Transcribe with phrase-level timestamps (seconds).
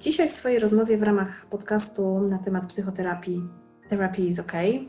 [0.00, 3.48] Dzisiaj w swojej rozmowie w ramach podcastu na temat psychoterapii
[3.88, 4.80] Therapy is OK e,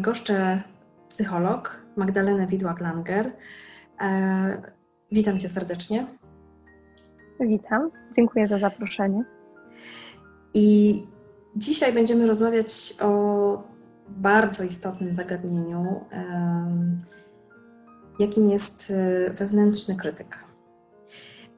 [0.00, 0.62] goszczę
[1.08, 3.30] psycholog Magdalenę Widłak-Langer.
[4.00, 4.62] E,
[5.12, 6.06] witam Cię serdecznie.
[7.40, 9.24] Witam, dziękuję za zaproszenie.
[10.54, 11.02] I
[11.56, 13.62] dzisiaj będziemy rozmawiać o
[14.08, 16.04] bardzo istotnym zagadnieniu,
[18.18, 20.51] jakim jest e, wewnętrzny krytyk.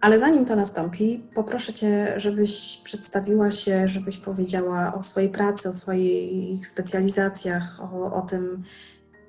[0.05, 5.73] Ale zanim to nastąpi, poproszę Cię, żebyś przedstawiła się, żebyś powiedziała o swojej pracy, o
[5.73, 8.63] swoich specjalizacjach, o, o tym,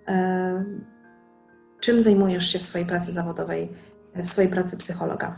[0.08, 0.64] e,
[1.80, 3.70] czym zajmujesz się w swojej pracy zawodowej,
[4.16, 5.36] w swojej pracy psychologa.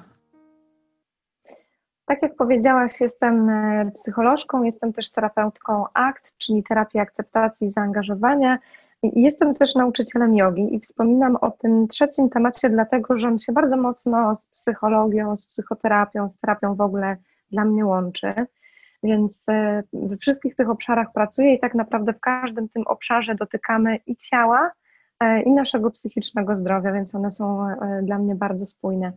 [2.06, 8.60] Tak jak powiedziałaś, jestem e, psycholożką, jestem też terapeutką ACT, czyli terapii akceptacji i zaangażowania.
[9.04, 13.78] Jestem też nauczycielem jogi i wspominam o tym trzecim temacie, dlatego że on się bardzo
[13.78, 17.18] mocno z psychologią, z psychoterapią, z terapią w ogóle
[17.52, 18.34] dla mnie łączy.
[19.04, 24.00] Więc e, we wszystkich tych obszarach pracuję i tak naprawdę w każdym tym obszarze dotykamy
[24.08, 24.72] i ciała,
[25.20, 29.14] e, i naszego psychicznego zdrowia, więc one są e, dla mnie bardzo spójne.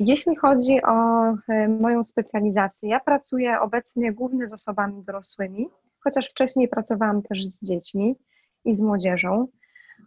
[0.00, 0.94] Jeśli chodzi o
[1.80, 5.68] moją specjalizację, ja pracuję obecnie głównie z osobami dorosłymi,
[6.00, 8.16] chociaż wcześniej pracowałam też z dziećmi
[8.64, 9.46] i z młodzieżą.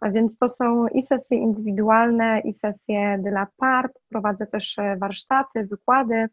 [0.00, 3.92] A więc to są i sesje indywidualne, i sesje de la part.
[4.08, 6.28] Prowadzę też e, warsztaty, wykłady e,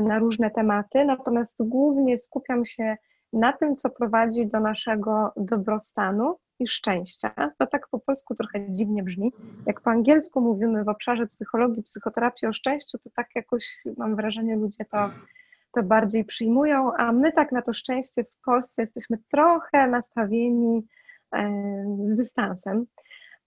[0.00, 2.96] na różne tematy, natomiast głównie skupiam się
[3.32, 7.34] na tym, co prowadzi do naszego dobrostanu i szczęścia.
[7.58, 9.32] To tak po polsku trochę dziwnie brzmi.
[9.66, 14.56] Jak po angielsku mówimy w obszarze psychologii, psychoterapii o szczęściu, to tak jakoś mam wrażenie,
[14.56, 15.10] ludzie to,
[15.74, 20.86] to bardziej przyjmują, a my tak na to szczęście w Polsce jesteśmy trochę nastawieni
[22.06, 22.86] z dystansem.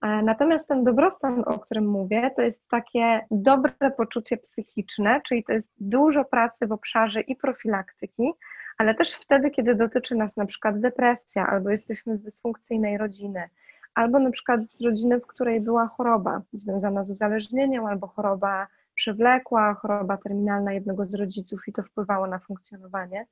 [0.02, 5.70] Natomiast ten dobrostan, o którym mówię, to jest takie dobre poczucie psychiczne, czyli to jest
[5.80, 8.32] dużo pracy w obszarze i profilaktyki,
[8.78, 13.50] ale też wtedy, kiedy dotyczy nas na przykład depresja, albo jesteśmy z dysfunkcyjnej rodziny,
[13.96, 19.74] albo na przykład z rodziny, w której była choroba związana z uzależnieniem, albo choroba przewlekła,
[19.74, 23.26] choroba terminalna jednego z rodziców i to wpływało na funkcjonowanie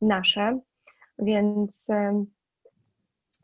[0.00, 0.58] nasze.
[1.18, 1.88] Więc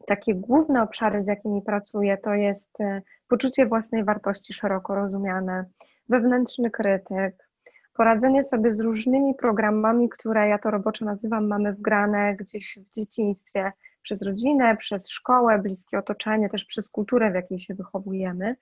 [0.06, 5.64] takie główne obszary, z jakimi pracuję, to jest e, poczucie własnej wartości szeroko rozumiane,
[6.08, 7.48] wewnętrzny krytyk,
[7.94, 13.72] poradzenie sobie z różnymi programami, które ja to roboczo nazywam, mamy wgrane gdzieś w dzieciństwie,
[14.02, 18.56] przez rodzinę, przez szkołę, bliskie otoczenie, też przez kulturę, w jakiej się wychowujemy.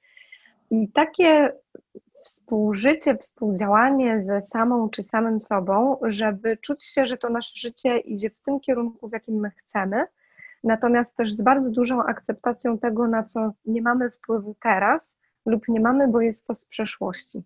[0.71, 1.53] I takie
[2.25, 8.31] współżycie, współdziałanie ze samą czy samym sobą, żeby czuć się, że to nasze życie idzie
[8.31, 10.05] w tym kierunku, w jakim my chcemy,
[10.65, 15.81] natomiast też z bardzo dużą akceptacją tego, na co nie mamy wpływu teraz lub nie
[15.81, 17.43] mamy, bo jest to z przeszłości.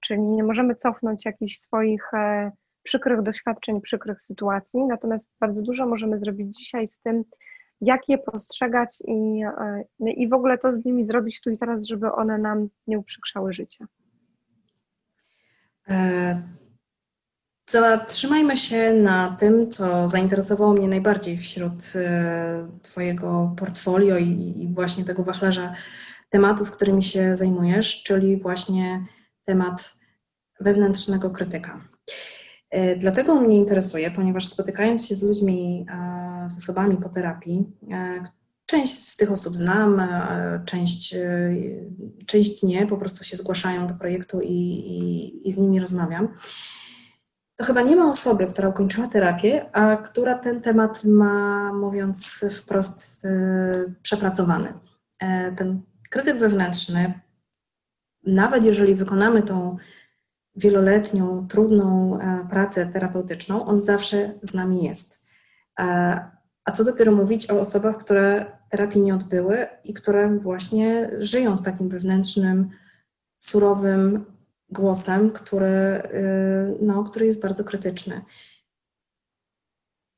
[0.00, 2.52] Czyli nie możemy cofnąć jakichś swoich e,
[2.82, 7.24] przykrych doświadczeń, przykrych sytuacji, natomiast bardzo dużo możemy zrobić dzisiaj z tym,
[7.80, 11.86] jak je postrzegać i, e, i w ogóle to z nimi zrobić tu i teraz,
[11.86, 13.86] żeby one nam nie uprzykrzały życia.
[15.88, 16.42] E,
[17.72, 25.24] Zatrzymajmy się na tym, co zainteresowało mnie najbardziej wśród e, Twojego portfolio i, właśnie tego
[25.24, 25.74] wachlarza
[26.30, 29.04] tematów, którymi się zajmujesz, czyli właśnie
[29.44, 29.94] temat
[30.60, 31.80] wewnętrznego krytyka.
[32.70, 37.64] E, dlatego mnie interesuje, ponieważ spotykając się z ludźmi, e, z osobami po terapii,
[38.66, 40.02] część z tych osób znam,
[40.66, 41.14] część,
[42.26, 46.28] część nie, po prostu się zgłaszają do projektu i, i, i z nimi rozmawiam
[47.62, 53.24] to chyba nie ma osoby, która ukończyła terapię, a która ten temat ma, mówiąc wprost,
[53.24, 54.72] yy, przepracowany.
[55.18, 55.80] E, ten
[56.10, 57.12] krytyk wewnętrzny,
[58.26, 59.76] nawet jeżeli wykonamy tą
[60.56, 65.26] wieloletnią, trudną e, pracę terapeutyczną, on zawsze z nami jest.
[66.64, 71.62] A co dopiero mówić o osobach, które terapii nie odbyły i które właśnie żyją z
[71.62, 72.70] takim wewnętrznym,
[73.38, 74.24] surowym
[74.72, 78.20] głosem, który, y, no, który jest bardzo krytyczny.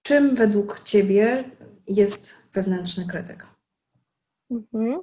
[0.02, 1.44] Czym według Ciebie
[1.88, 3.46] jest wewnętrzny krytyk?
[4.50, 5.00] Mhm.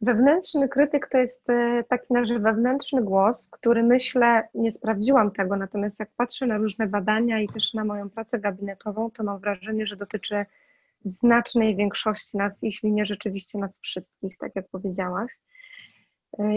[0.00, 6.00] Wewnętrzny krytyk to jest e, taki nasz wewnętrzny głos, który myślę, nie sprawdziłam tego, natomiast
[6.00, 9.96] jak patrzę na różne badania i też na moją pracę gabinetową, to mam wrażenie, że
[9.96, 10.46] dotyczy
[11.04, 15.30] znacznej większości nas, jeśli nie rzeczywiście nas wszystkich, tak jak powiedziałaś.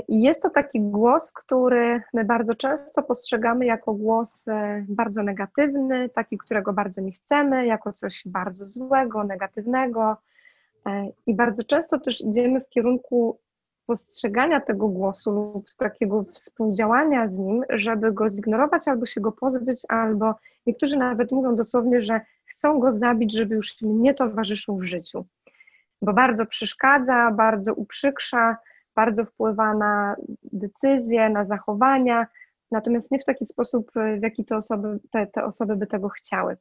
[0.08, 6.10] I jest to taki głos, który my bardzo często postrzegamy jako głos e, bardzo negatywny,
[6.10, 10.18] taki, którego bardzo nie chcemy, jako coś bardzo złego, negatywnego.
[10.86, 13.40] E, I bardzo często też idziemy w kierunku
[13.86, 19.81] postrzegania tego głosu lub takiego współdziałania z nim, żeby go zignorować albo się go pozbyć,
[19.90, 20.36] albo
[20.66, 25.25] niektórzy nawet mówią dosłownie, że chcą go zabić, żeby już nie towarzyszył w życiu,
[26.02, 28.58] bo bardzo przeszkadza, bardzo uprzykrza,
[28.95, 32.28] bardzo wpływa na decyzje, na zachowania,
[32.72, 36.57] natomiast nie w taki sposób, w jaki te osoby, te, te osoby by tego chciały.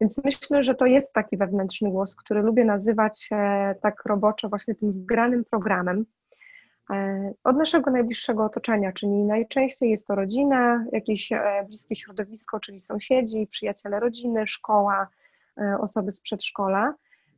[0.00, 3.28] Więc myślę, że to jest taki wewnętrzny głos, który lubię nazywać
[3.82, 6.06] tak roboczo właśnie tym zgranym programem
[6.90, 12.80] e, od naszego najbliższego otoczenia, czyli najczęściej jest to rodzina, jakieś e, bliskie środowisko, czyli
[12.80, 15.08] sąsiedzi, przyjaciele rodziny, szkoła,
[15.58, 16.94] e, osoby z przedszkola,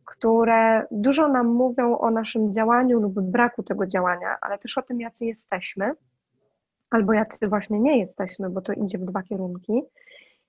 [0.08, 5.00] które dużo nam mówią o naszym działaniu lub braku tego działania, ale też o tym,
[5.00, 5.92] jacy jesteśmy,
[6.90, 9.82] albo jacy właśnie nie jesteśmy, bo to idzie w dwa kierunki.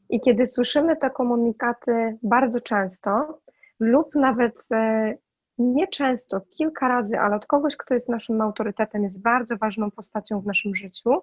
[0.09, 3.39] I kiedy słyszymy te komunikaty bardzo często,
[3.79, 5.13] lub nawet e,
[5.57, 10.41] nie często, kilka razy, ale od kogoś, kto jest naszym autorytetem, jest bardzo ważną postacią
[10.41, 11.21] w naszym życiu,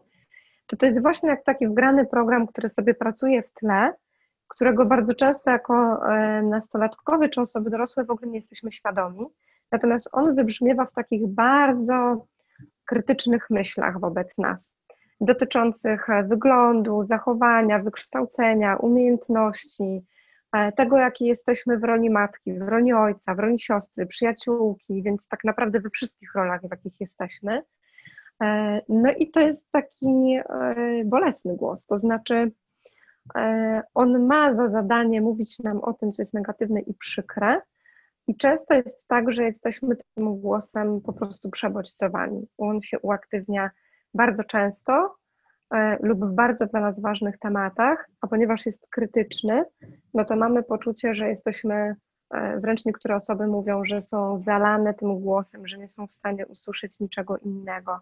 [0.67, 3.93] to to jest właśnie jak taki wgrany program, który sobie pracuje w tle,
[4.49, 5.75] którego bardzo często jako
[6.09, 9.27] e, nastolatkowie czy osoby dorosłe w ogóle nie jesteśmy świadomi.
[9.73, 12.27] Natomiast on wybrzmiewa w takich bardzo
[12.85, 14.77] krytycznych myślach wobec nas
[15.21, 20.05] dotyczących e, wyglądu, zachowania, wykształcenia, umiejętności,
[20.53, 25.29] e, tego, jakie jesteśmy w roli matki, w roli ojca, w roli siostry, przyjaciółki, więc
[25.29, 27.63] tak naprawdę we wszystkich rolach, w jakich jesteśmy.
[28.89, 30.39] No i to jest taki
[31.05, 32.53] bolesny głos, to znaczy
[33.95, 37.61] on ma za zadanie mówić nam o tym, co jest negatywne i przykre,
[38.27, 42.47] i często jest tak, że jesteśmy tym głosem po prostu przebodźcowani.
[42.59, 43.71] On się uaktywnia
[44.15, 45.15] bardzo często
[45.75, 49.65] e, lub w bardzo dla nas ważnych tematach, a ponieważ jest krytyczny,
[50.15, 51.95] no to mamy poczucie, że jesteśmy,
[52.31, 56.47] e, wręcz niektóre osoby mówią, że są zalane tym głosem, że nie są w stanie
[56.47, 58.01] usłyszeć niczego innego.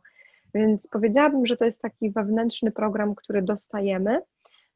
[0.54, 4.22] Więc powiedziałabym, że to jest taki wewnętrzny program, który dostajemy.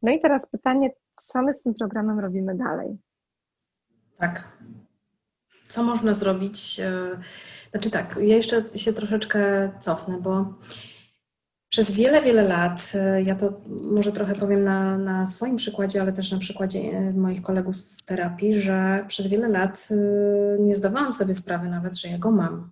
[0.03, 2.99] No i teraz pytanie, co my z tym programem robimy dalej?
[4.19, 4.59] Tak.
[5.69, 6.81] Co można zrobić?
[6.81, 6.93] E,
[7.71, 10.55] znaczy tak, ja jeszcze się troszeczkę cofnę, bo
[11.69, 16.12] przez wiele, wiele lat, e, ja to może trochę powiem na, na swoim przykładzie, ale
[16.12, 19.89] też na przykładzie e, moich kolegów z terapii, że przez wiele lat
[20.59, 22.71] nie zdawałam sobie sprawy nawet, że ja go mam.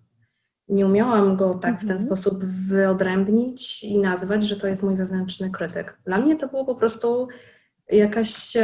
[0.68, 2.06] Nie umiałam go tak w ten mhm.
[2.06, 5.98] sposób wyodrębnić i nazwać, że to jest mój wewnętrzny krytyk.
[6.04, 7.28] Dla mnie to było po prostu
[7.88, 8.56] jakaś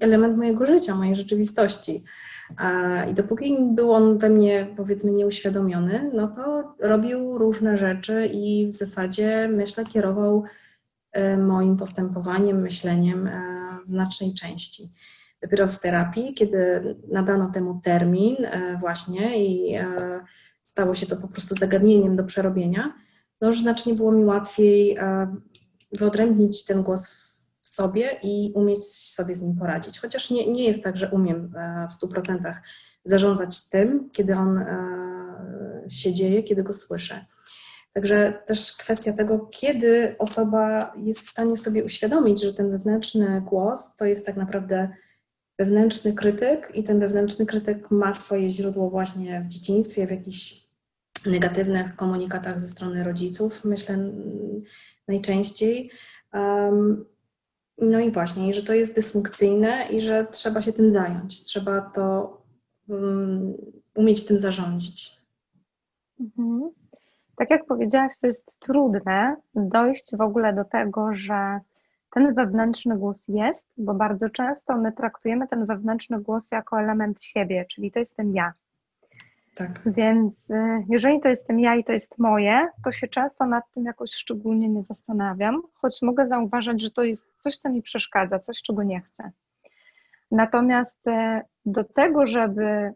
[0.00, 2.04] element mojego życia, mojej rzeczywistości.
[3.10, 8.76] I dopóki był on we mnie, powiedzmy, nieuświadomiony, no to robił różne rzeczy i w
[8.76, 10.44] zasadzie, myślę, kierował
[11.12, 13.42] e, moim postępowaniem, myśleniem e,
[13.84, 14.82] w znacznej części.
[15.42, 16.80] Dopiero w terapii, kiedy
[17.12, 19.76] nadano temu termin e, właśnie i
[20.72, 22.94] stało się to po prostu zagadnieniem do przerobienia,
[23.40, 24.98] no już znacznie było mi łatwiej
[25.92, 27.22] wyodrębnić ten głos
[27.62, 29.98] sobie i umieć sobie z nim poradzić.
[29.98, 32.54] Chociaż nie, nie jest tak, że umiem e, w 100%
[33.04, 37.24] zarządzać tym, kiedy on e, się dzieje, kiedy go słyszę.
[37.92, 43.96] Także też kwestia tego, kiedy osoba jest w stanie sobie uświadomić, że ten wewnętrzny głos
[43.96, 44.88] to jest tak naprawdę
[45.58, 50.61] wewnętrzny krytyk i ten wewnętrzny krytyk ma swoje źródło właśnie w dzieciństwie, w jakichś
[51.26, 53.98] negatywnych komunikatach ze strony rodziców, myślę
[55.08, 55.90] najczęściej.
[57.78, 61.44] No i właśnie, że to jest dysfunkcyjne i że trzeba się tym zająć.
[61.44, 62.36] Trzeba to
[62.88, 63.54] um,
[63.94, 65.22] umieć tym zarządzić.
[66.20, 66.70] Mhm.
[67.36, 71.60] Tak jak powiedziałaś, to jest trudne dojść w ogóle do tego, że
[72.14, 77.64] ten wewnętrzny głos jest, bo bardzo często my traktujemy ten wewnętrzny głos jako element siebie,
[77.64, 78.52] czyli to jestem ja.
[79.54, 79.82] Tak.
[79.86, 83.84] Więc y, jeżeli to jestem ja i to jest moje, to się często nad tym
[83.84, 88.62] jakoś szczególnie nie zastanawiam, choć mogę zauważyć, że to jest coś, co mi przeszkadza, coś,
[88.62, 89.30] czego nie chcę.
[90.30, 92.92] Natomiast y, do tego, żeby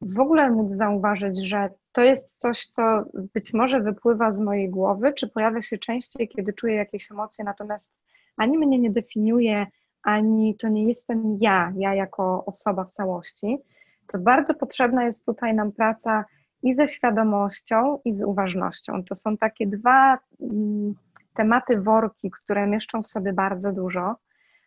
[0.00, 5.12] w ogóle móc zauważyć, że to jest coś, co być może wypływa z mojej głowy,
[5.12, 7.90] czy pojawia się częściej, kiedy czuję jakieś emocje, natomiast
[8.36, 9.66] ani mnie nie definiuje,
[10.02, 13.58] ani to nie jestem ja, ja jako osoba w całości,
[14.06, 16.24] to bardzo potrzebna jest tutaj nam praca
[16.62, 19.04] i ze świadomością, i z uważnością.
[19.04, 20.94] To są takie dwa mm,
[21.34, 24.16] tematy worki, które mieszczą w sobie bardzo dużo.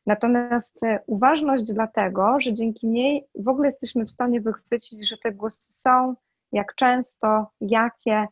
[0.05, 5.31] Natomiast e, uważność dlatego, że dzięki niej w ogóle jesteśmy w stanie wychwycić, że te
[5.31, 6.15] głosy są,
[6.51, 8.27] jak często, jakie,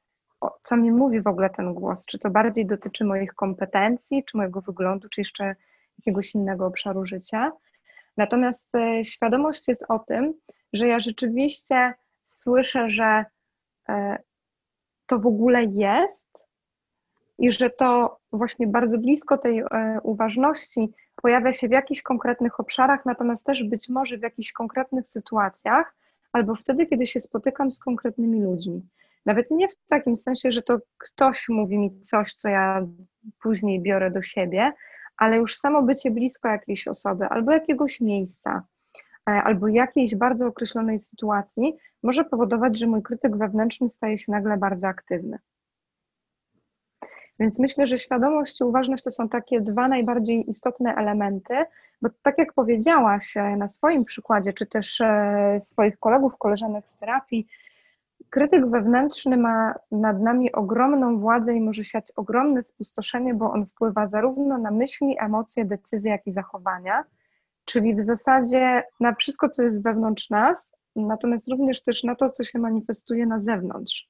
[0.63, 2.05] co mi mówi w ogóle ten głos.
[2.05, 5.55] Czy to bardziej dotyczy moich kompetencji, czy mojego wyglądu, czy jeszcze
[5.99, 7.51] jakiegoś innego obszaru życia.
[8.17, 10.33] Natomiast e, świadomość jest o tym,
[10.73, 11.93] że ja rzeczywiście
[12.25, 13.25] słyszę, że
[13.89, 14.17] e,
[15.05, 16.27] to w ogóle jest
[17.37, 19.65] i że to właśnie bardzo blisko tej e,
[20.03, 20.89] uważności
[21.21, 25.95] pojawia się w jakichś konkretnych obszarach, natomiast też być może w jakichś konkretnych sytuacjach,
[26.31, 28.81] albo wtedy, kiedy się spotykam z konkretnymi ludźmi.
[29.25, 32.87] Nawet nie w takim sensie, że to ktoś mówi mi coś, co ja
[33.41, 34.73] później biorę do siebie,
[35.17, 38.63] ale już samo bycie blisko jakiejś osoby albo jakiegoś miejsca,
[39.31, 44.87] albo jakiejś bardzo określonej sytuacji może powodować, że mój krytyk wewnętrzny staje się nagle bardzo
[44.87, 45.39] aktywny.
[47.39, 51.53] Więc myślę, że świadomość i uważność to są takie dwa najbardziej istotne elementy,
[52.01, 56.97] bo tak jak powiedziałaś e, na swoim przykładzie, czy też e, swoich kolegów, koleżanek z
[56.97, 57.47] terapii,
[58.29, 64.07] krytyk wewnętrzny ma nad nami ogromną władzę i może siać ogromne spustoszenie, bo on wpływa
[64.07, 67.03] zarówno na myśli, emocje, decyzje, jak i zachowania,
[67.67, 72.43] czyli w zasadzie na wszystko, co jest wewnątrz nas, natomiast również też na to, co
[72.43, 74.09] się manifestuje na zewnątrz.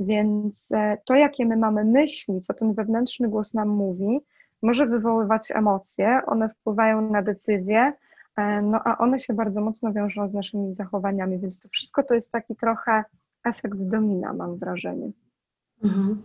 [0.00, 4.20] Więc e, to, jakie my mamy myśli, co ten wewnętrzny głos nam mówi,
[4.62, 7.92] może wywoływać emocje, one wpływają na decyzje,
[8.36, 12.14] e, no a one się bardzo mocno wiążą z naszymi zachowaniami, więc to wszystko to
[12.14, 13.04] jest taki trochę
[13.44, 15.10] efekt domina, mam wrażenie.
[15.84, 16.22] Mhm.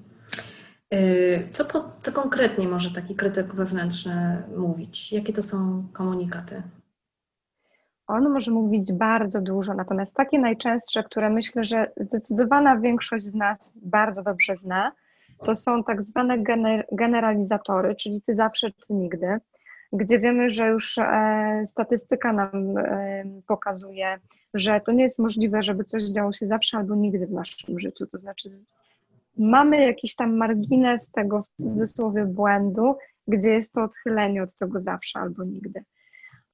[0.94, 5.14] Y, co, po, co konkretnie może taki krytyk wewnętrzny mówić?
[5.14, 6.62] Jakie to są komunikaty?
[8.08, 13.74] On może mówić bardzo dużo, natomiast takie najczęstsze, które myślę, że zdecydowana większość z nas
[13.82, 14.92] bardzo dobrze zna,
[15.46, 19.40] to są tak zwane gener generalizatory, czyli ty zawsze, ty nigdy,
[19.94, 24.20] gdzie wiemy, że już e, statystyka nam e, pokazuje,
[24.54, 28.08] że to nie jest możliwe, żeby coś działo się zawsze albo nigdy w naszym życiu.
[28.08, 28.50] To znaczy,
[29.38, 32.96] mamy jakiś tam margines tego w cudzysłowie błędu,
[33.28, 35.84] gdzie jest to odchylenie od tego zawsze albo nigdy.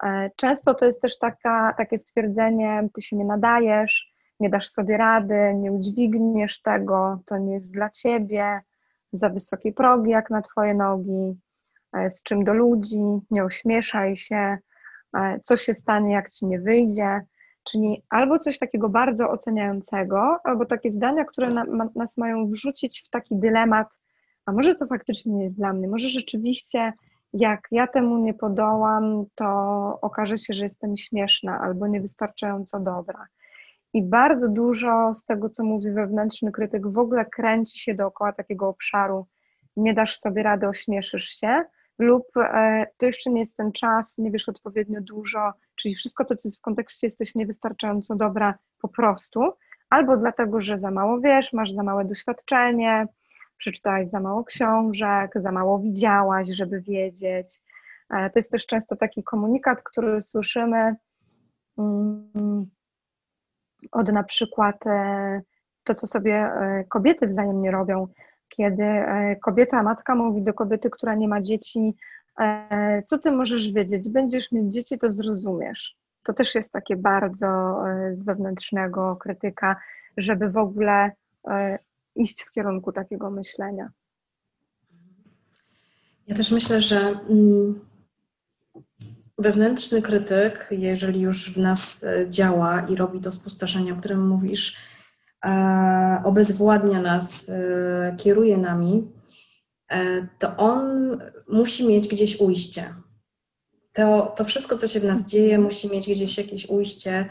[0.03, 4.97] E, często to jest też taka, takie stwierdzenie, ty się nie nadajesz, nie dasz sobie
[4.97, 8.61] rady, nie udźwigniesz tego, to nie jest dla ciebie,
[9.13, 11.39] za wysokie progi jak na twoje nogi,
[11.93, 14.57] e, z czym do ludzi, nie ośmieszaj się,
[15.17, 17.21] e, co się stanie, jak ci nie wyjdzie.
[17.63, 21.48] Czyli albo coś takiego bardzo oceniającego, albo takie zdania, które
[21.96, 23.88] nas mają wrzucić w taki dylemat,
[24.46, 26.94] a może to faktycznie nie jest dla mnie, może rzeczywiście
[27.34, 29.46] jak ja temu nie podołam, to
[30.01, 33.27] okaże się, że jestem śmieszna albo niewystarczająco dobra.
[33.94, 38.70] I bardzo dużo z tego, co mówi wewnętrzny krytyk, w ogóle kręci się dookoła takiego
[38.70, 39.25] obszaru.
[39.77, 41.63] Nie dasz sobie rady, ośmieszysz się,
[42.00, 46.35] lub e, to jeszcze nie jest ten czas, nie wiesz odpowiednio dużo, czyli wszystko to,
[46.35, 49.53] co jest w kontekście, jesteś niewystarczająco dobra po prostu,
[49.89, 53.07] albo dlatego, że za mało wiesz, masz za małe doświadczenie,
[53.57, 57.61] przeczytałaś za mało książek, za mało widziałaś, żeby wiedzieć.
[58.09, 60.95] E, to jest też często taki komunikat, który słyszymy
[61.77, 62.65] mm,
[63.91, 65.41] od na przykład e,
[65.83, 68.07] to, co sobie e, kobiety wzajemnie robią,
[68.50, 68.83] kiedy
[69.43, 71.95] kobieta, matka mówi do kobiety, która nie ma dzieci,
[73.05, 75.95] co ty możesz wiedzieć, będziesz mieć dzieci, to zrozumiesz.
[76.23, 77.77] To też jest takie bardzo
[78.13, 79.75] z wewnętrznego krytyka,
[80.17, 81.11] żeby w ogóle
[82.15, 83.91] iść w kierunku takiego myślenia.
[86.27, 87.79] Ja też myślę, że mm,
[89.38, 94.77] wewnętrzny krytyk, jeżeli już w nas e, działa i robi to spustoszenie, o którym mówisz,
[95.45, 99.07] e, obezwładnia nas, e, kieruje nami,
[100.39, 100.81] to on
[101.48, 102.83] musi mieć gdzieś ujście.
[103.93, 107.25] To, to wszystko, co się w nas dzieje, musi mieć gdzieś jakieś ujście.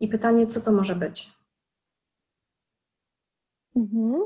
[0.00, 1.30] I pytanie, co to może być?
[3.76, 4.24] Mhm.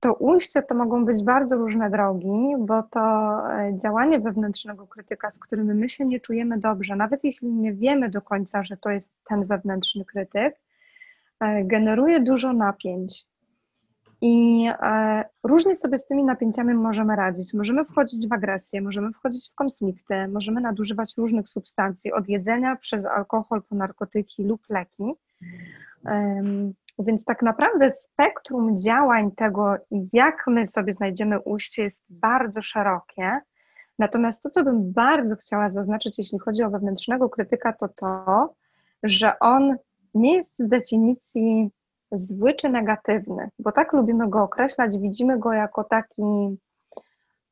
[0.00, 5.38] To ujście to mogą być bardzo różne drogi, bo to e, działanie wewnętrznego krytyka, z
[5.38, 9.10] którym my się nie czujemy dobrze, nawet jeśli nie wiemy do końca, że to jest
[9.24, 10.56] ten wewnętrzny krytyk,
[11.40, 13.26] e, generuje dużo napięć.
[14.24, 17.54] I e, różnie sobie z tymi napięciami możemy radzić.
[17.54, 23.04] Możemy wchodzić w agresję, możemy wchodzić w konflikty, możemy nadużywać różnych substancji, od jedzenia przez
[23.04, 25.04] alkohol po narkotyki lub leki.
[26.98, 29.74] Więc tak naprawdę spektrum działań tego,
[30.12, 33.40] jak my sobie znajdziemy ujście, jest bardzo szerokie.
[33.98, 38.54] Natomiast to, co bym bardzo chciała zaznaczyć, jeśli chodzi o wewnętrznego krytyka, to to,
[39.02, 39.76] że on
[40.14, 41.70] nie jest z definicji
[42.12, 46.58] zły czy negatywny, bo tak lubimy go określać, widzimy go jako taki,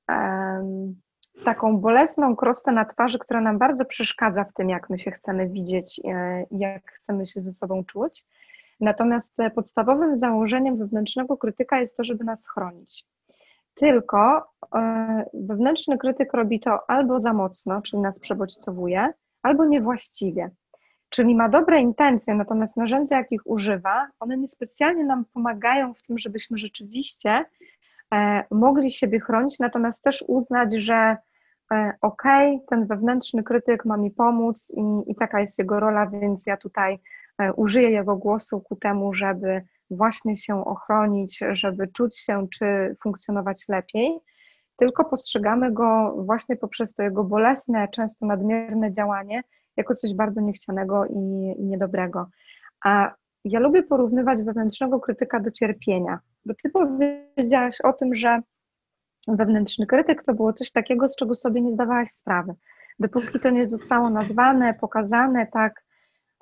[0.09, 1.01] um,
[1.45, 5.49] taką bolesną krostę na twarzy, która nam bardzo przeszkadza w tym, jak my się chcemy
[5.49, 8.27] widzieć e, jak chcemy się ze sobą czuć.
[8.81, 13.05] Natomiast e, podstawowym założeniem wewnętrznego krytyka jest to, żeby nas chronić.
[13.75, 19.13] Tylko e, wewnętrzny krytyk robi to albo za mocno, czyli nas przebodźcowuje,
[19.43, 20.51] albo niewłaściwie.
[21.11, 26.59] Czyli ma dobre intencje, natomiast narzędzia, jakich używa, one niespecjalnie nam pomagają w tym, żebyśmy
[26.59, 27.45] rzeczywiście
[28.15, 31.17] e, mogli siebie chronić, natomiast też uznać, że
[31.73, 36.07] e, okej, okay, ten wewnętrzny krytyk ma mi pomóc i, i taka jest jego rola,
[36.07, 36.99] więc ja tutaj
[37.39, 43.65] e, użyję jego głosu ku temu, żeby właśnie się ochronić, żeby czuć się czy funkcjonować
[43.69, 44.19] lepiej,
[44.77, 49.43] tylko postrzegamy go właśnie poprzez to jego bolesne, często nadmierne działanie
[49.77, 52.27] jako coś bardzo niechcianego i, i niedobrego.
[52.85, 58.41] A ja lubię porównywać wewnętrznego krytyka do cierpienia, bo ty powiedziałaś o tym, że
[59.29, 62.55] wewnętrzny krytyk to było coś takiego, z czego sobie nie zdawałaś sprawy.
[62.99, 65.85] Dopóki to nie zostało nazwane, pokazane, tak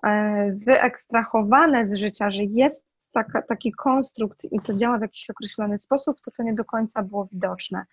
[0.07, 5.79] e, wyekstrahowane z życia, że jest taka, taki konstrukt i to działa w jakiś określony
[5.79, 7.85] sposób, to to nie do końca było widoczne.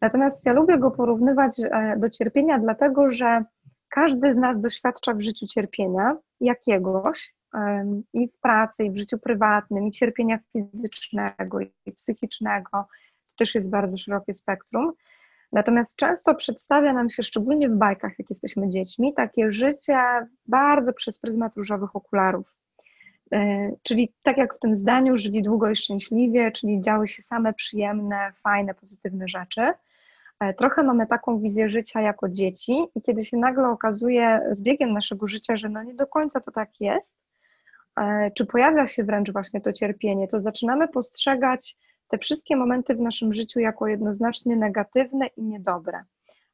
[0.00, 3.44] Natomiast ja lubię go porównywać e, do cierpienia, dlatego że
[3.90, 7.34] każdy z nas doświadcza w życiu cierpienia jakiegoś
[8.12, 12.70] i w pracy, i w życiu prywatnym, i cierpienia fizycznego, i psychicznego.
[12.72, 12.86] To
[13.36, 14.92] też jest bardzo szerokie spektrum.
[15.52, 19.98] Natomiast często przedstawia nam się, szczególnie w bajkach, jak jesteśmy dziećmi, takie życie
[20.46, 22.54] bardzo przez pryzmat różowych okularów.
[23.32, 27.52] E, czyli tak jak w tym zdaniu, żyli długo i szczęśliwie, czyli działy się same
[27.52, 29.72] przyjemne, fajne, pozytywne rzeczy.
[30.40, 34.92] E, trochę mamy taką wizję życia jako dzieci, i kiedy się nagle okazuje z biegiem
[34.92, 37.16] naszego życia, że no nie do końca to tak jest,
[37.96, 41.76] e, czy pojawia się wręcz właśnie to cierpienie, to zaczynamy postrzegać
[42.08, 46.04] te wszystkie momenty w naszym życiu jako jednoznacznie negatywne i niedobre,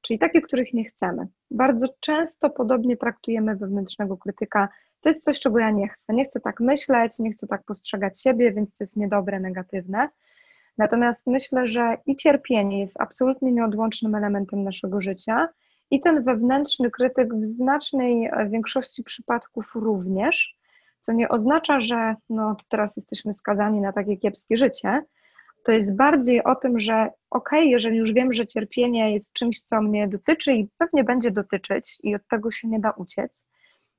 [0.02, 1.26] czyli takie, których nie chcemy.
[1.50, 4.69] Bardzo często podobnie traktujemy wewnętrznego krytyka.
[5.00, 6.14] To jest coś, czego ja nie chcę.
[6.14, 10.09] Nie chcę tak myśleć, nie chcę tak postrzegać siebie, więc to jest niedobre, negatywne.
[10.78, 15.49] Natomiast myślę, że i cierpienie jest absolutnie nieodłącznym elementem naszego życia,
[15.90, 20.56] i ten wewnętrzny krytyk w znacznej e, większości przypadków również,
[21.00, 25.02] co nie oznacza, że no, teraz jesteśmy skazani na takie kiepskie życie.
[25.64, 26.95] To jest bardziej o tym, że
[27.30, 31.30] okej, okay, jeżeli już wiem, że cierpienie jest czymś, co mnie dotyczy i pewnie będzie
[31.30, 33.45] dotyczyć, i od tego się nie da uciec,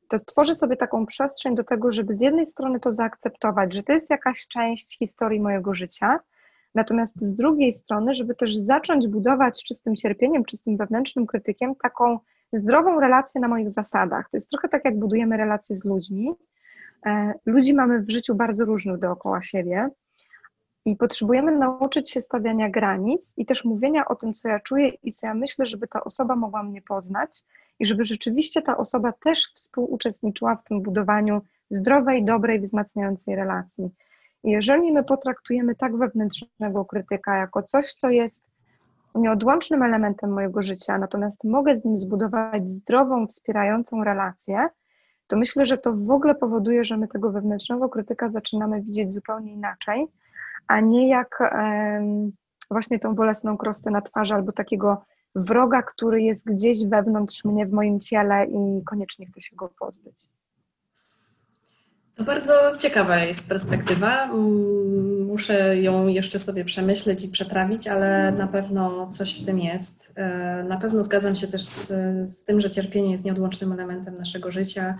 [0.09, 3.93] to tworzę sobie taką przestrzeń do tego, żeby z jednej strony to zaakceptować, że to
[3.93, 6.19] jest jakaś część historii mojego życia,
[6.77, 12.19] Natomiast z drugiej strony, żeby też zacząć budować czystym cierpieniem, czystym wewnętrznym krytykiem taką
[12.53, 14.29] zdrową relację na moich zasadach.
[14.29, 16.31] To jest trochę tak, jak budujemy relacje z ludźmi.
[17.05, 19.89] E, ludzi mamy w życiu bardzo różnych dookoła siebie
[20.85, 25.11] i potrzebujemy nauczyć się stawiania granic i też mówienia o tym, co ja czuję i
[25.11, 27.43] co ja myślę, żeby ta osoba mogła mnie poznać
[27.79, 33.89] i żeby rzeczywiście ta osoba też współuczestniczyła w tym budowaniu zdrowej, dobrej, wzmacniającej relacji.
[34.43, 38.43] Jeżeli my potraktujemy tak wewnętrznego krytyka jako coś, co jest
[39.15, 44.69] nieodłącznym elementem mojego życia, natomiast mogę z nim zbudować zdrową, wspierającą relację,
[45.27, 49.53] to myślę, że to w ogóle powoduje, że my tego wewnętrznego krytyka zaczynamy widzieć zupełnie
[49.53, 50.07] inaczej,
[50.67, 51.39] a nie jak
[52.71, 57.71] właśnie tą bolesną krostę na twarzy albo takiego wroga, który jest gdzieś wewnątrz mnie, w
[57.71, 60.27] moim ciele i koniecznie chcę się go pozbyć.
[62.17, 64.23] To bardzo ciekawa jest perspektywa.
[64.23, 70.13] Mm, muszę ją jeszcze sobie przemyśleć i przetrawić, ale na pewno coś w tym jest.
[70.15, 71.87] E, na pewno zgadzam się też z,
[72.29, 74.97] z tym, że cierpienie jest nieodłącznym elementem naszego życia.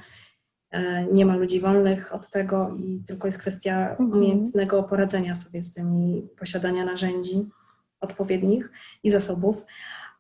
[0.72, 4.12] E, nie ma ludzi wolnych od tego i tylko jest kwestia mhm.
[4.12, 7.50] umiejętnego poradzenia sobie z tym i posiadania narzędzi
[8.00, 8.72] odpowiednich
[9.04, 9.66] i zasobów.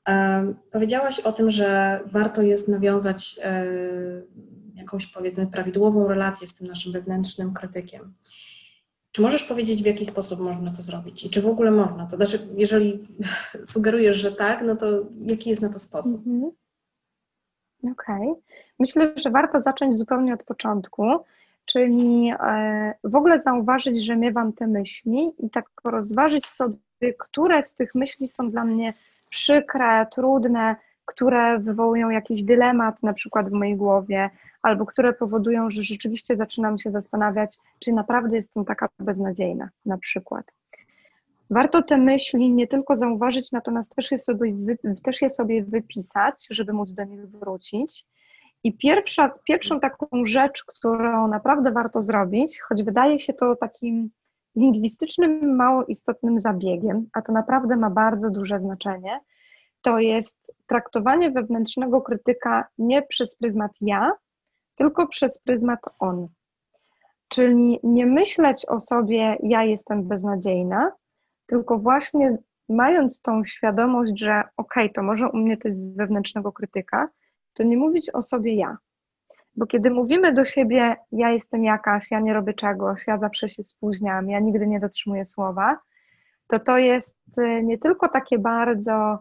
[0.10, 3.40] E, powiedziałaś o tym, że warto jest nawiązać
[4.88, 8.14] jakąś powiedzmy prawidłową relację z tym naszym wewnętrznym krytykiem.
[9.12, 12.16] Czy możesz powiedzieć, w jaki sposób można to zrobić i czy w ogóle można to?
[12.16, 13.08] Znaczy, jeżeli
[13.74, 14.86] sugerujesz, że tak, no to
[15.22, 16.28] jaki jest na to sposób?
[16.28, 16.52] Mhm.
[17.84, 18.32] Okej.
[18.32, 18.42] Okay.
[18.80, 21.04] Myślę, że warto zacząć zupełnie od początku,
[21.66, 27.74] czyli e, w ogóle zauważyć, że miewam te myśli i tak rozważyć sobie, które z
[27.74, 28.94] tych myśli są dla mnie
[29.30, 30.76] przykre, trudne,
[31.08, 34.30] które wywołują jakiś dylemat na przykład w mojej głowie,
[34.62, 40.46] albo które powodują, że rzeczywiście zaczynam się zastanawiać, czy naprawdę jestem taka beznadziejna na przykład.
[41.50, 44.54] Warto te myśli nie tylko zauważyć, natomiast też je sobie,
[45.04, 48.06] też je sobie wypisać, żeby móc do nich wrócić.
[48.64, 54.10] I pierwsza, pierwszą taką rzecz, którą naprawdę warto zrobić, choć wydaje się to takim
[54.56, 59.20] lingwistycznym, mało istotnym zabiegiem, a to naprawdę ma bardzo duże znaczenie,
[59.88, 64.12] to jest traktowanie wewnętrznego krytyka nie przez pryzmat ja,
[64.76, 66.28] tylko przez pryzmat on.
[67.28, 70.92] Czyli nie myśleć o sobie, ja jestem beznadziejna,
[71.46, 72.38] tylko właśnie
[72.70, 77.10] mając tą świadomość, że okej, okay, to może u mnie to jest z wewnętrznego krytyka,
[77.54, 78.78] to nie mówić o sobie ja.
[79.56, 83.64] Bo kiedy mówimy do siebie, ja jestem jakaś, ja nie robię czegoś, ja zawsze się
[83.64, 85.78] spóźniam, ja nigdy nie dotrzymuję słowa,
[86.48, 89.20] to to jest y, nie tylko takie bardzo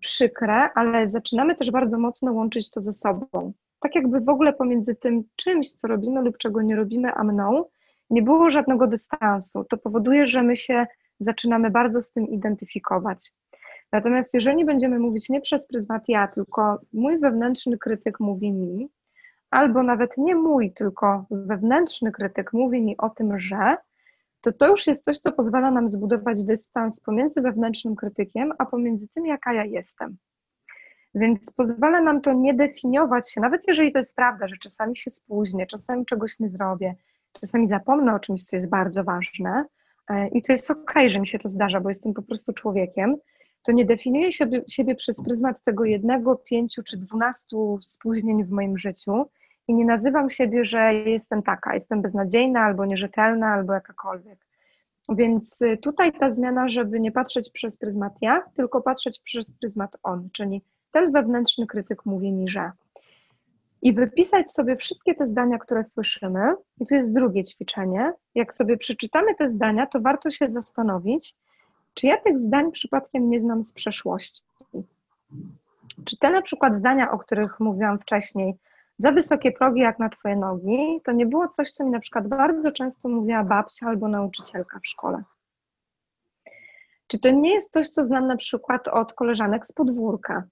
[0.00, 3.52] przykre, ale zaczynamy też bardzo mocno łączyć to ze sobą.
[3.80, 7.64] Tak jakby w ogóle pomiędzy tym czymś, co robimy lub czego nie robimy, a mną,
[8.10, 9.64] nie było żadnego dystansu.
[9.64, 10.86] To powoduje, że my się
[11.20, 13.32] zaczynamy bardzo z tym identyfikować.
[13.92, 18.88] Natomiast jeżeli będziemy mówić nie przez pryzmat ja, tylko mój wewnętrzny krytyk mówi mi,
[19.50, 23.76] albo nawet nie mój, tylko wewnętrzny krytyk mówi mi o tym, że,
[24.44, 29.08] to to już jest coś, co pozwala nam zbudować dystans pomiędzy wewnętrznym krytykiem, a pomiędzy
[29.08, 30.16] tym, jaka ja jestem.
[31.14, 35.10] Więc pozwala nam to nie definiować się, nawet jeżeli to jest prawda, że czasami się
[35.10, 36.94] spóźnię, czasami czegoś nie zrobię,
[37.32, 39.64] czasami zapomnę o czymś, co jest bardzo ważne
[40.10, 43.16] e, i to jest okay, że mi się to zdarza, bo jestem po prostu człowiekiem,
[43.62, 48.78] to nie definiuję siebie, siebie przez pryzmat tego jednego, pięciu czy dwunastu spóźnień w moim
[48.78, 49.30] życiu
[49.68, 54.38] i nie nazywam siebie, że jestem taka, jestem beznadziejna albo nierzetelna albo jakakolwiek.
[55.08, 59.96] Więc y, tutaj ta zmiana, żeby nie patrzeć przez pryzmat ja, tylko patrzeć przez pryzmat
[60.02, 62.72] on, czyli ten wewnętrzny krytyk mówi mi, że.
[63.82, 66.54] I wypisać sobie wszystkie te zdania, które słyszymy.
[66.80, 68.12] I tu jest drugie ćwiczenie.
[68.34, 71.36] Jak sobie przeczytamy te zdania, to warto się zastanowić,
[71.94, 74.42] czy ja tych zdań przypadkiem nie znam z przeszłości.
[76.04, 78.54] Czy te na przykład zdania, o których mówiłam wcześniej,
[78.98, 82.28] za wysokie progi jak na twoje nogi, to nie było coś, co mi na przykład
[82.28, 85.22] bardzo często mówiła babcia albo nauczycielka w szkole.
[87.06, 90.44] Czy to nie jest coś, co znam na przykład od koleżanek z podwórka?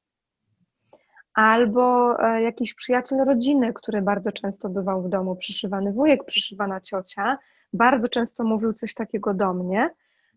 [1.34, 7.38] Albo e, jakiś przyjaciel rodziny, który bardzo często bywał w domu, przyszywany wujek, przyszywana ciocia,
[7.72, 9.90] bardzo często mówił coś takiego do mnie,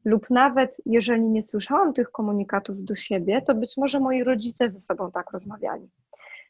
[0.06, 4.80] lub nawet jeżeli nie słyszałam tych komunikatów do siebie, to być może moi rodzice ze
[4.80, 5.90] sobą tak rozmawiali.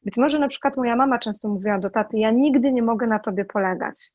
[0.06, 3.20] Być może na przykład moja mama często mówiła do taty: Ja nigdy nie mogę na
[3.20, 4.12] tobie polegać.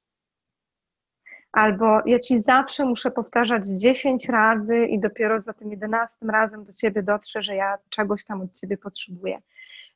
[1.53, 6.72] Albo ja ci zawsze muszę powtarzać 10 razy i dopiero za tym 11 razem do
[6.72, 9.38] ciebie dotrze, że ja czegoś tam od ciebie potrzebuję.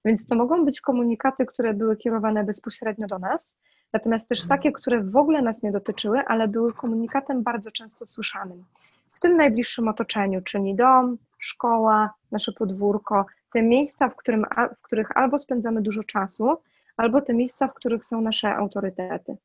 [0.04, 3.56] Więc to mogą być komunikaty, które były kierowane bezpośrednio do nas,
[3.92, 8.64] natomiast też takie, które w ogóle nas nie dotyczyły, ale były komunikatem bardzo często słyszanym.
[9.12, 14.44] W tym najbliższym otoczeniu, czyli dom, szkoła, nasze podwórko, te miejsca, w, którym,
[14.78, 16.56] w których albo spędzamy dużo czasu,
[16.96, 19.36] albo te miejsca, w których są nasze autorytety.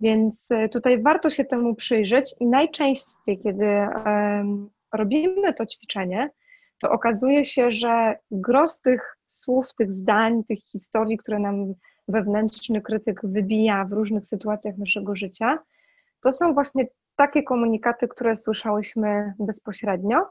[0.00, 3.86] Więc e, tutaj warto się temu przyjrzeć i najczęściej, kiedy
[4.92, 6.30] robimy to ćwiczenie,
[6.78, 11.74] to okazuje się, że gros tych słów, tych zdań, tych historii, które nam
[12.08, 15.58] wewnętrzny krytyk wybija w różnych sytuacjach naszego życia,
[16.20, 20.26] to są właśnie takie komunikaty, które słyszałyśmy bezpośrednio,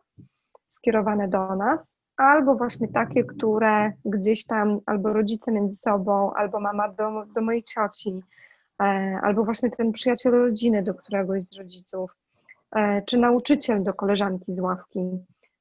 [0.67, 6.89] skierowane do nas, albo właśnie takie, które gdzieś tam albo rodzice między sobą, albo mama
[6.89, 8.19] do, do mojej cioci,
[8.81, 8.83] e,
[9.23, 12.15] albo właśnie ten przyjaciel rodziny do któregoś z rodziców,
[12.75, 14.99] e, czy nauczyciel do koleżanki z ławki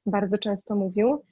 [0.06, 1.22] bardzo często mówił.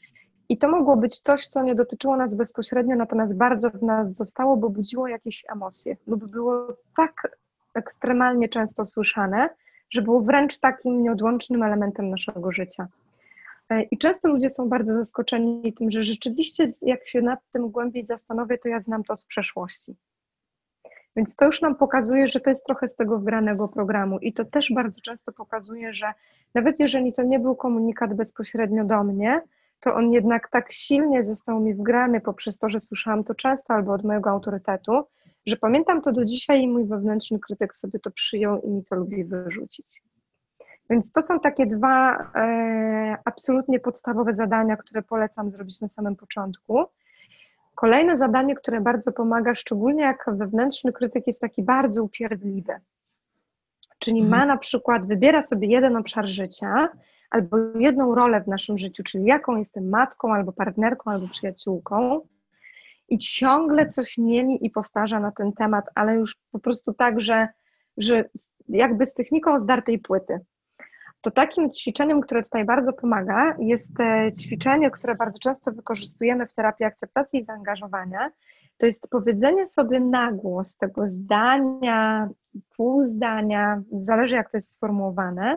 [0.48, 4.56] I to mogło być coś, co nie dotyczyło nas bezpośrednio, natomiast bardzo w nas zostało,
[4.56, 7.36] bo budziło jakieś emocje lub było tak
[7.74, 9.48] ekstremalnie często słyszane,
[9.90, 12.88] że było wręcz takim nieodłącznym elementem naszego życia.
[13.70, 18.04] E, I często ludzie są bardzo zaskoczeni tym, że rzeczywiście, jak się nad tym głębiej
[18.04, 19.96] zastanowię, to ja znam to z przeszłości.
[21.16, 24.18] Więc to już nam pokazuje, że to jest trochę z tego wgranego programu.
[24.18, 26.12] I to też bardzo często pokazuje, że
[26.54, 29.42] nawet jeżeli to nie był komunikat bezpośrednio do mnie,
[29.80, 33.92] to on jednak tak silnie został mi wgrany poprzez to, że słyszałam to często albo
[33.92, 34.92] od mojego autorytetu,
[35.46, 38.96] że pamiętam to do dzisiaj i mój wewnętrzny krytyk sobie to przyjął i mi to
[38.96, 40.02] lubi wyrzucić.
[40.90, 46.84] Więc to są takie dwa e, absolutnie podstawowe zadania, które polecam zrobić na samym początku.
[47.74, 52.72] Kolejne zadanie, które bardzo pomaga, szczególnie jak wewnętrzny krytyk jest taki bardzo upierdliwy,
[53.98, 56.88] czyli ma na przykład, wybiera sobie jeden obszar życia
[57.30, 62.20] albo jedną rolę w naszym życiu, czyli jaką jestem matką, albo partnerką, albo przyjaciółką,
[63.08, 67.48] i ciągle coś mieli i powtarza na ten temat, ale już po prostu tak, że,
[67.96, 68.24] że
[68.68, 70.40] jakby z techniką zdartej płyty
[71.20, 76.52] to takim ćwiczeniem, które tutaj bardzo pomaga, jest e, ćwiczenie, które bardzo często wykorzystujemy w
[76.52, 78.30] terapii akceptacji i zaangażowania.
[78.78, 82.28] To jest powiedzenie sobie na głos tego zdania,
[82.76, 85.56] pół zdania, zależy jak to jest sformułowane,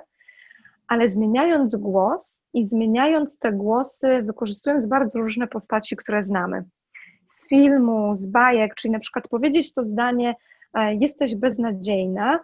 [0.87, 6.63] ale zmieniając głos i zmieniając te głosy, wykorzystując bardzo różne postaci, które znamy.
[7.31, 10.35] Z filmu, z bajek, czyli na przykład powiedzieć to zdanie,
[10.73, 12.39] e, jesteś beznadziejna,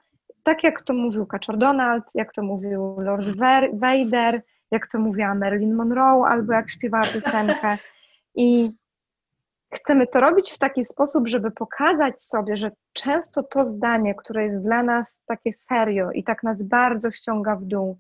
[0.50, 3.28] tak jak to mówił Kaczor Donald, jak to mówił Lord
[3.74, 7.78] Vader, jak to mówiła Marilyn Monroe, albo jak śpiewała piosenkę.
[8.36, 8.70] I
[9.74, 14.64] chcemy to robić w taki sposób, żeby pokazać sobie, że często to zdanie, które jest
[14.64, 17.98] dla nas takie serio i tak nas bardzo ściąga w dół,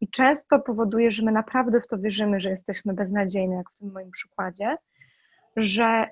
[0.00, 3.92] i często powoduje, że my naprawdę w to wierzymy, że jesteśmy beznadziejne, jak w tym
[3.92, 4.76] moim przykładzie,
[5.56, 6.06] że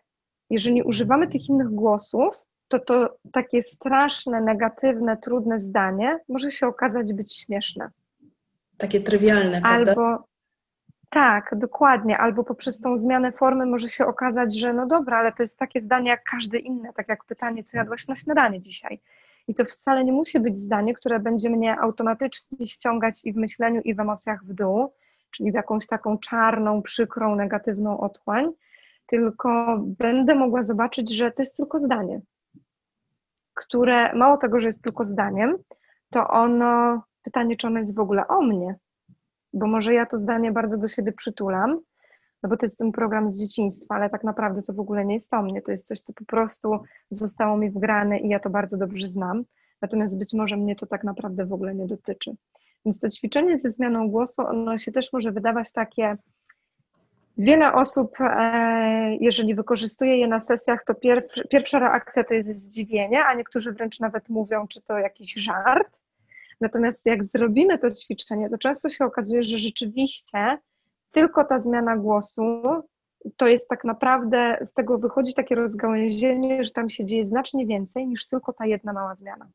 [0.51, 7.13] jeżeli używamy tych innych głosów, to to takie straszne, negatywne, trudne zdanie może się okazać
[7.13, 7.91] być śmieszne.
[8.79, 9.91] Takie trywialne, prawda?
[9.91, 10.29] Albo
[11.11, 12.19] tak, dokładnie.
[12.19, 15.81] Albo poprzez tą zmianę formy może się okazać, że no dobra, ale to jest takie
[15.81, 19.01] zdanie jak każde inne, tak jak pytanie, co jadłaś na śniadanie dzisiaj.
[19.49, 23.81] I to wcale nie musi być zdanie, które będzie mnie automatycznie ściągać i w myśleniu,
[23.81, 24.93] i w emocjach w dół,
[25.31, 28.53] czyli w jakąś taką czarną, przykrą, negatywną otchłań,
[29.07, 32.21] tylko będę mogła zobaczyć, że to jest tylko zdanie,
[33.59, 35.57] które mało tego, że jest tylko zdaniem,
[36.11, 38.77] to ono, pytanie, czy ono jest w ogóle o mnie,
[39.53, 41.81] bo może ja to zdanie bardzo do siebie przytulam,
[42.43, 45.15] no bo to jest ten program z dzieciństwa, ale tak naprawdę to w ogóle nie
[45.15, 48.51] jest o mnie, to jest coś, co po prostu zostało mi wgrane i ja to
[48.51, 49.45] bardzo dobrze znam,
[49.83, 52.37] natomiast być może mnie to tak naprawdę w ogóle nie dotyczy.
[52.85, 56.17] Więc to ćwiczenie ze zmianą głosu, ono się też może wydawać takie,
[57.39, 60.95] Wiele osób, e, jeżeli wykorzystuje je na sesjach, to
[61.51, 65.99] pierwsza reakcja to jest zdziwienie, a niektórzy wręcz nawet mówią, czy to jakiś żart.
[66.61, 70.59] Natomiast jak zrobimy to ćwiczenie, to często się okazuje, że rzeczywiście
[71.13, 72.63] tylko ta zmiana głosu
[73.37, 78.07] to jest tak naprawdę, z tego wychodzi takie rozgałęzienie, że tam się dzieje znacznie więcej
[78.07, 79.47] niż tylko ta jedna mała zmiana.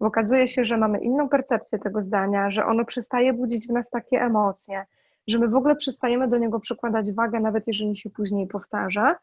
[0.00, 3.90] Bo okazuje się, że mamy inną percepcję tego zdania, że ono przestaje budzić w nas
[3.90, 4.86] takie emocje,
[5.30, 9.16] że my w ogóle przestajemy do niego przykładać wagę, nawet jeżeli się później powtarza.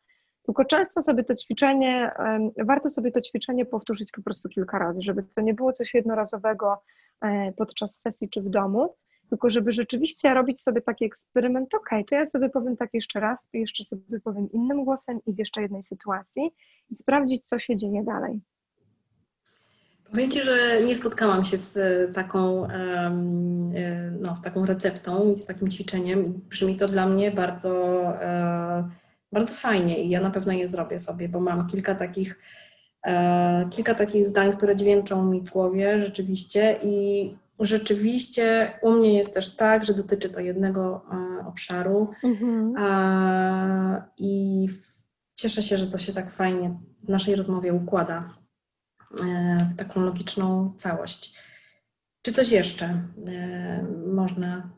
[0.43, 2.11] Tylko często sobie to ćwiczenie,
[2.65, 6.81] warto sobie to ćwiczenie powtórzyć po prostu kilka razy, żeby to nie było coś jednorazowego
[7.21, 8.95] e, podczas sesji czy w domu,
[9.29, 13.49] tylko żeby rzeczywiście robić sobie taki eksperyment, ok, to ja sobie powiem tak jeszcze raz,
[13.53, 16.51] jeszcze sobie powiem innym głosem i w jeszcze jednej sytuacji
[16.89, 18.41] i sprawdzić, co się dzieje dalej.
[20.11, 21.79] Powiem Ci, że nie spotkałam się z
[22.15, 23.11] taką, e,
[24.21, 26.41] no, z taką receptą i z takim ćwiczeniem.
[26.49, 28.89] Brzmi to dla mnie bardzo, e,
[29.31, 32.39] bardzo fajnie i ja na pewno je zrobię sobie, bo mam kilka takich,
[33.07, 39.33] e, kilka takich zdań, które dźwięczą mi w głowie rzeczywiście i rzeczywiście u mnie jest
[39.33, 41.05] też tak, że dotyczy to jednego
[41.47, 42.73] obszaru mhm.
[44.17, 44.67] i
[45.35, 48.33] cieszę się, że to się tak fajnie w naszej rozmowie układa.
[49.13, 51.39] E, w taką logiczną całość.
[52.21, 54.69] Czy coś jeszcze e, można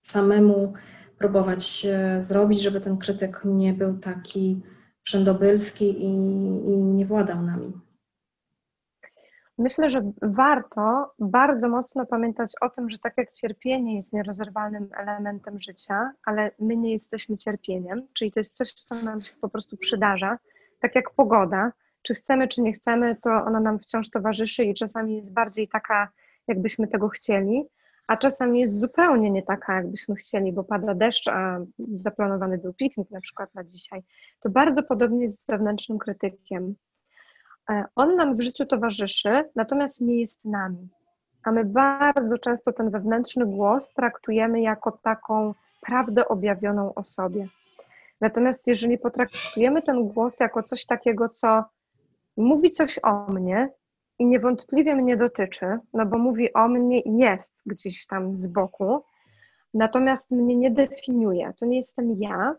[0.00, 0.72] samemu
[1.18, 1.86] próbować
[2.18, 4.62] zrobić, żeby ten krytyk nie był taki
[5.02, 6.14] wszędobylski i,
[6.70, 7.72] i nie władał nami?
[9.58, 15.58] Myślę, że warto bardzo mocno pamiętać o tym, że tak jak cierpienie jest nierozerwalnym elementem
[15.58, 19.76] życia, ale my nie jesteśmy cierpieniem, czyli to jest coś, co nam się po prostu
[19.76, 20.38] przydarza,
[20.80, 21.72] tak jak pogoda
[22.04, 26.08] czy chcemy, czy nie chcemy, to ona nam wciąż towarzyszy i czasami jest bardziej taka,
[26.48, 27.64] jakbyśmy tego chcieli,
[28.06, 31.60] a czasami jest zupełnie nie taka, jakbyśmy chcieli, bo pada deszcz, a
[31.92, 34.02] zaplanowany był piknik na przykład na dzisiaj.
[34.40, 36.74] To bardzo podobnie jest z wewnętrznym krytykiem.
[37.70, 40.88] E, on nam w życiu towarzyszy, natomiast nie jest nami.
[41.44, 47.48] A my bardzo często ten wewnętrzny głos traktujemy jako taką prawdę objawioną o sobie.
[48.20, 51.64] Natomiast jeżeli potraktujemy ten głos jako coś takiego, co
[52.36, 53.70] mówi coś o mnie
[54.18, 59.04] i niewątpliwie mnie dotyczy, no bo mówi o mnie i jest gdzieś tam z boku,
[59.74, 61.52] natomiast mnie nie definiuje.
[61.60, 62.54] To nie jestem ja.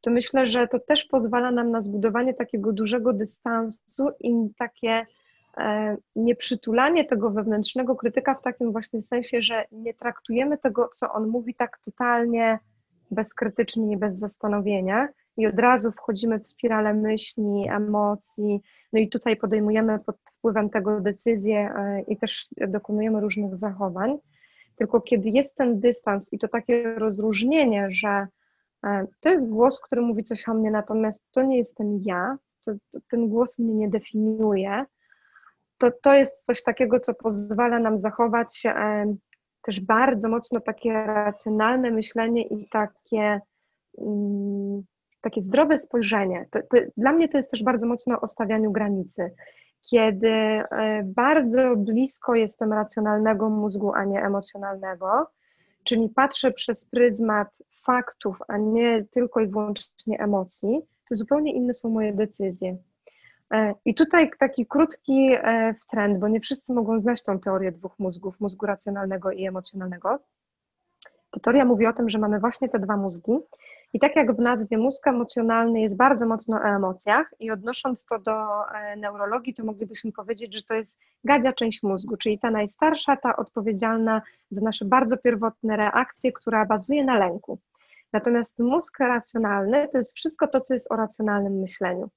[0.00, 5.06] To myślę, że to też pozwala nam na zbudowanie takiego dużego dystansu i takie
[5.56, 11.28] e, nieprzytulanie tego wewnętrznego krytyka w takim właśnie sensie, że nie traktujemy tego, co on
[11.28, 12.58] mówi, tak totalnie
[13.10, 18.60] bezkrytycznie i bez zastanowienia, i od razu wchodzimy w spiralę myśli, emocji,
[18.96, 21.70] no i tutaj podejmujemy pod wpływem tego decyzje
[22.08, 24.18] i też dokonujemy różnych zachowań.
[24.76, 28.26] Tylko kiedy jest ten dystans i to takie rozróżnienie, że
[28.84, 32.72] e, to jest głos, który mówi coś o mnie, natomiast to nie jestem ja, to,
[32.92, 34.84] to ten głos mnie nie definiuje,
[35.78, 39.14] to to jest coś takiego, co pozwala nam zachować e,
[39.62, 43.40] też bardzo mocno takie racjonalne myślenie i takie
[43.98, 44.82] mm,
[45.26, 46.46] takie zdrowe spojrzenie.
[46.50, 49.30] To, to, dla mnie to jest też bardzo mocno o stawianiu granicy,
[49.90, 55.26] kiedy e, bardzo blisko jestem racjonalnego mózgu, a nie emocjonalnego,
[55.84, 57.48] czyli patrzę przez pryzmat
[57.84, 62.76] faktów, a nie tylko i wyłącznie emocji, to zupełnie inne są moje decyzje.
[63.52, 67.98] E, I tutaj taki krótki e, trend, bo nie wszyscy mogą znać tą teorię dwóch
[67.98, 70.18] mózgów, mózgu racjonalnego i emocjonalnego.
[71.42, 73.32] Teoria mówi o tym, że mamy właśnie te dwa mózgi
[73.92, 78.18] I tak jak w nazwie mózg emocjonalny jest bardzo mocno o emocjach i odnosząc to
[78.18, 83.16] do e, neurologii, to moglibyśmy powiedzieć, że to jest gadzia część mózgu, czyli ta najstarsza,
[83.16, 87.58] ta odpowiedzialna za nasze bardzo pierwotne reakcje, która bazuje na lęku.
[88.12, 92.10] Natomiast mózg racjonalny to jest wszystko to, co jest o racjonalnym myśleniu.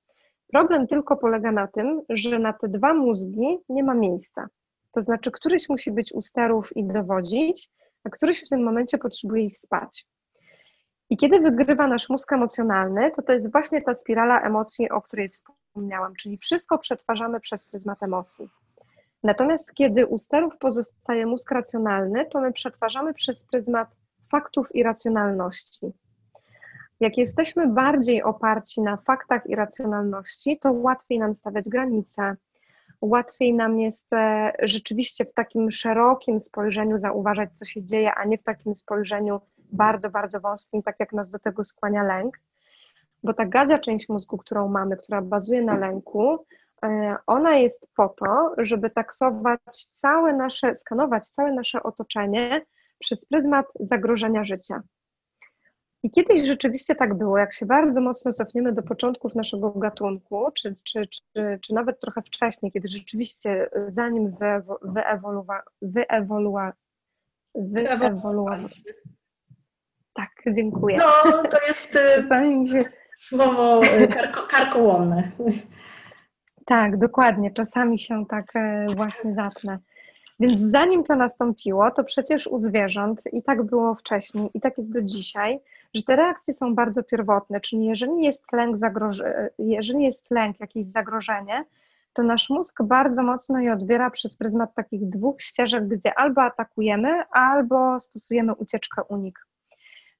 [0.47, 4.47] Problem tylko polega na tym, że na te dwa mózgi nie ma miejsca.
[4.91, 7.69] To znaczy, któryś musi być u sterów i dowodzić,
[8.03, 10.05] a któryś w tym momencie potrzebuje ich spać.
[11.09, 15.29] I kiedy wygrywa nasz mózg emocjonalny, to to jest właśnie ta spirala emocji, o której
[15.29, 18.49] wspomniałam, czyli wszystko przetwarzamy przez pryzmat emocji.
[19.23, 23.89] Natomiast kiedy u sterów pozostaje mózg racjonalny, to my przetwarzamy przez pryzmat
[24.31, 25.91] faktów i racjonalności.
[26.99, 32.35] Jak jesteśmy bardziej oparci na faktach i racjonalności, to łatwiej nam stawiać granice,
[33.01, 38.37] łatwiej nam jest e, rzeczywiście w takim szerokim spojrzeniu zauważać, co się dzieje, a nie
[38.37, 42.39] w takim spojrzeniu bardzo, bardzo wąskim, tak jak nas do tego skłania lęk.
[43.23, 46.45] Bo ta gadzia część mózgu, którą mamy, która bazuje na lęku,
[46.83, 52.65] e, ona jest po to, żeby taksować całe nasze, skanować całe nasze otoczenie
[52.99, 54.81] przez pryzmat zagrożenia życia.
[56.03, 60.75] I kiedyś rzeczywiście tak było, jak się bardzo mocno cofniemy do początków naszego gatunku, czy,
[60.83, 64.35] czy, czy, czy nawet trochę wcześniej, kiedy rzeczywiście zanim
[64.81, 66.73] wyewoluowa, wyewoluowa,
[67.55, 68.93] wyewoluowaliśmy.
[70.19, 70.97] Tak, dziękuję.
[70.97, 72.89] No, to jest y, się...
[73.17, 75.31] słowo y, karko, karkołomne.
[76.65, 77.51] Tak, dokładnie.
[77.51, 79.79] Czasami się tak e, właśnie zapnę.
[80.39, 84.93] Więc zanim to nastąpiło, to przecież u zwierząt i tak było wcześniej, i tak jest
[84.93, 85.59] do dzisiaj,
[85.93, 90.85] że te reakcje są bardzo pierwotne, czyli jeżeli jest lęk, zagroże, jeżeli jest lęk, jakieś
[90.85, 91.65] zagrożenie,
[92.13, 97.23] to nasz mózg bardzo mocno je odbiera przez pryzmat takich dwóch ścieżek, gdzie albo atakujemy,
[97.31, 99.48] albo stosujemy ucieczkę unik.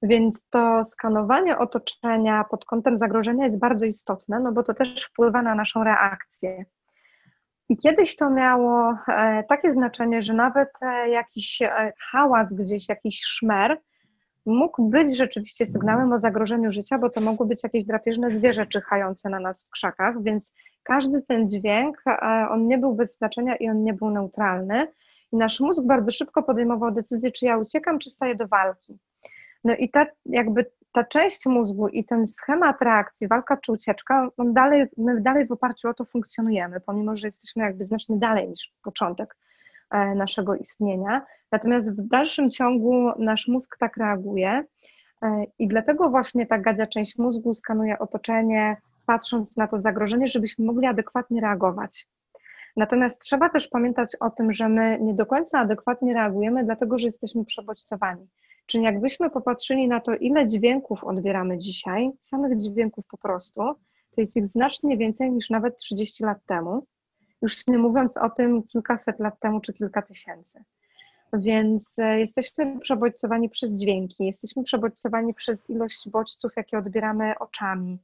[0.02, 5.42] Więc to skanowanie otoczenia pod kątem zagrożenia jest bardzo istotne, no bo to też wpływa
[5.42, 6.64] na naszą reakcję.
[7.70, 13.20] I kiedyś to miało e, takie znaczenie, że nawet e, jakiś e, hałas gdzieś, jakiś
[13.24, 13.80] szmer
[14.46, 19.28] mógł być rzeczywiście sygnałem o zagrożeniu życia, bo to mogły być jakieś drapieżne zwierzę czyhające
[19.28, 22.02] na nas w krzakach, więc każdy ten dźwięk,
[22.50, 24.92] on nie był bez znaczenia i on nie był neutralny.
[25.32, 28.98] I nasz mózg bardzo szybko podejmował decyzję, czy ja uciekam, czy staję do walki.
[29.64, 34.54] No i ta, jakby ta część mózgu i ten schemat reakcji, walka czy ucieczka, on
[34.54, 38.72] dalej, my dalej w oparciu o to funkcjonujemy, pomimo że jesteśmy jakby znacznie dalej niż
[38.82, 39.36] początek
[39.90, 41.26] e, naszego istnienia.
[41.52, 44.64] Natomiast w dalszym ciągu nasz mózg tak reaguje
[45.22, 50.64] e, i dlatego właśnie ta gadzia część mózgu skanuje otoczenie, patrząc na to zagrożenie, żebyśmy
[50.64, 52.08] mogli adekwatnie reagować.
[52.76, 57.06] Natomiast trzeba też pamiętać o tym, że my nie do końca adekwatnie reagujemy, dlatego że
[57.06, 58.28] jesteśmy przebodźcowani.
[58.70, 63.60] Czyli jakbyśmy popatrzyli na to, ile dźwięków odbieramy dzisiaj, samych dźwięków po prostu,
[64.10, 66.86] to jest ich znacznie więcej niż nawet 30 lat temu,
[67.42, 70.64] już nie mówiąc o tym kilkaset lat temu czy kilka tysięcy.
[71.32, 77.98] Więc e, jesteśmy przebodźcowani przez dźwięki, jesteśmy przebodźcowani przez ilość bodźców, jakie odbieramy oczami,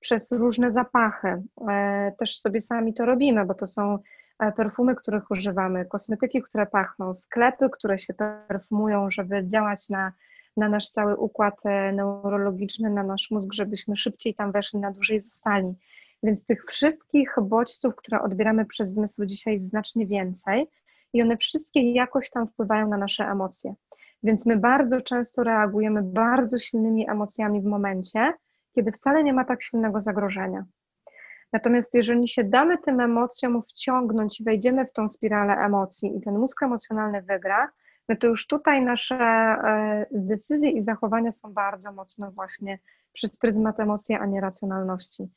[0.00, 1.42] przez różne zapachy.
[1.68, 3.98] E, też sobie sami to robimy, bo to są
[4.56, 8.14] perfumy, których używamy, kosmetyki, które pachną, sklepy, które się
[8.48, 10.12] perfumują, żeby działać na,
[10.56, 15.20] na nasz cały układ e, neurologiczny, na nasz mózg, żebyśmy szybciej tam weszli, na dłużej
[15.20, 15.74] zostali.
[16.22, 20.66] Więc tych wszystkich bodźców, które odbieramy przez zmysły dzisiaj jest znacznie więcej
[21.12, 23.74] i one wszystkie jakoś tam wpływają na nasze emocje.
[24.22, 28.32] Więc my bardzo często reagujemy bardzo silnymi emocjami w momencie,
[28.74, 30.64] kiedy wcale nie ma tak silnego zagrożenia.
[31.52, 36.38] Natomiast jeżeli się damy tym emocjom wciągnąć i wejdziemy w tą spiralę emocji i ten
[36.38, 37.68] mózg emocjonalny wygra,
[38.08, 42.78] no to już tutaj nasze e, decyzje i zachowania są bardzo mocno właśnie
[43.12, 45.28] przez pryzmat emocji, a nie racjonalności.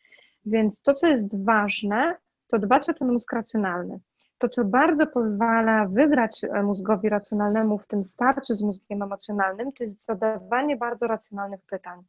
[0.45, 2.15] Więc to, co jest ważne,
[2.47, 3.99] to dbać o ten mózg racjonalny.
[4.37, 9.83] To, co bardzo pozwala wygrać e, mózgowi racjonalnemu w tym starciu z mózgiem emocjonalnym, to
[9.83, 12.03] jest zadawanie bardzo racjonalnych pytań.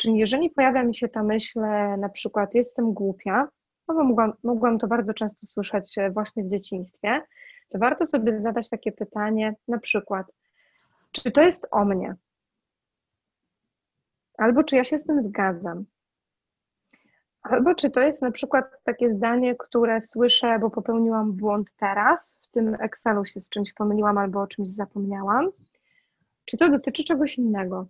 [0.00, 1.60] Czyli jeżeli pojawia mi się ta myśl,
[1.98, 3.48] na przykład jestem głupia,
[3.88, 7.22] no bo mogłam, mogłam to bardzo często słyszeć e, właśnie w dzieciństwie,
[7.68, 10.26] to warto sobie zadać takie pytanie, na przykład,
[11.12, 12.14] czy to jest o mnie?
[14.38, 15.84] Albo czy ja się z tym zgadzam?
[17.42, 22.50] Albo czy to jest na przykład takie zdanie, które słyszę, bo popełniłam błąd teraz, w
[22.50, 25.50] tym Excelu się z czymś pomyliłam albo o czymś zapomniałam?
[26.44, 27.86] Czy to dotyczy czegoś innego?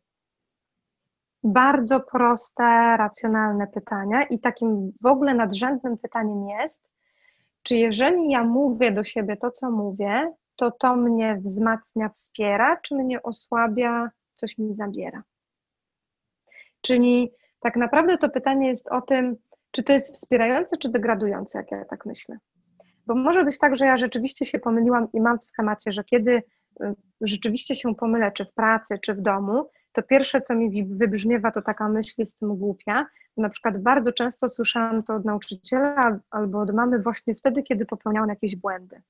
[1.45, 6.91] Bardzo proste, racjonalne pytania i takim w ogóle nadrzędnym pytaniem jest,
[7.62, 12.95] czy jeżeli ja mówię do siebie to, co mówię, to to mnie wzmacnia, wspiera, czy
[12.95, 15.22] mnie osłabia, coś mi zabiera.
[16.80, 19.36] Czyli tak naprawdę to pytanie jest o tym,
[19.70, 22.38] czy to jest wspierające, czy degradujące, jak ja tak myślę.
[23.07, 26.43] Bo może być tak, że ja rzeczywiście się pomyliłam i mam w schemacie, że kiedy
[26.82, 31.51] y, rzeczywiście się pomylę, czy w pracy, czy w domu, to pierwsze, co mi wybrzmiewa,
[31.51, 33.07] to taka myśl, jestem głupia.
[33.36, 38.28] Na przykład bardzo często słyszałam to od nauczyciela albo od mamy właśnie wtedy, kiedy popełniałam
[38.28, 39.03] jakieś błędy.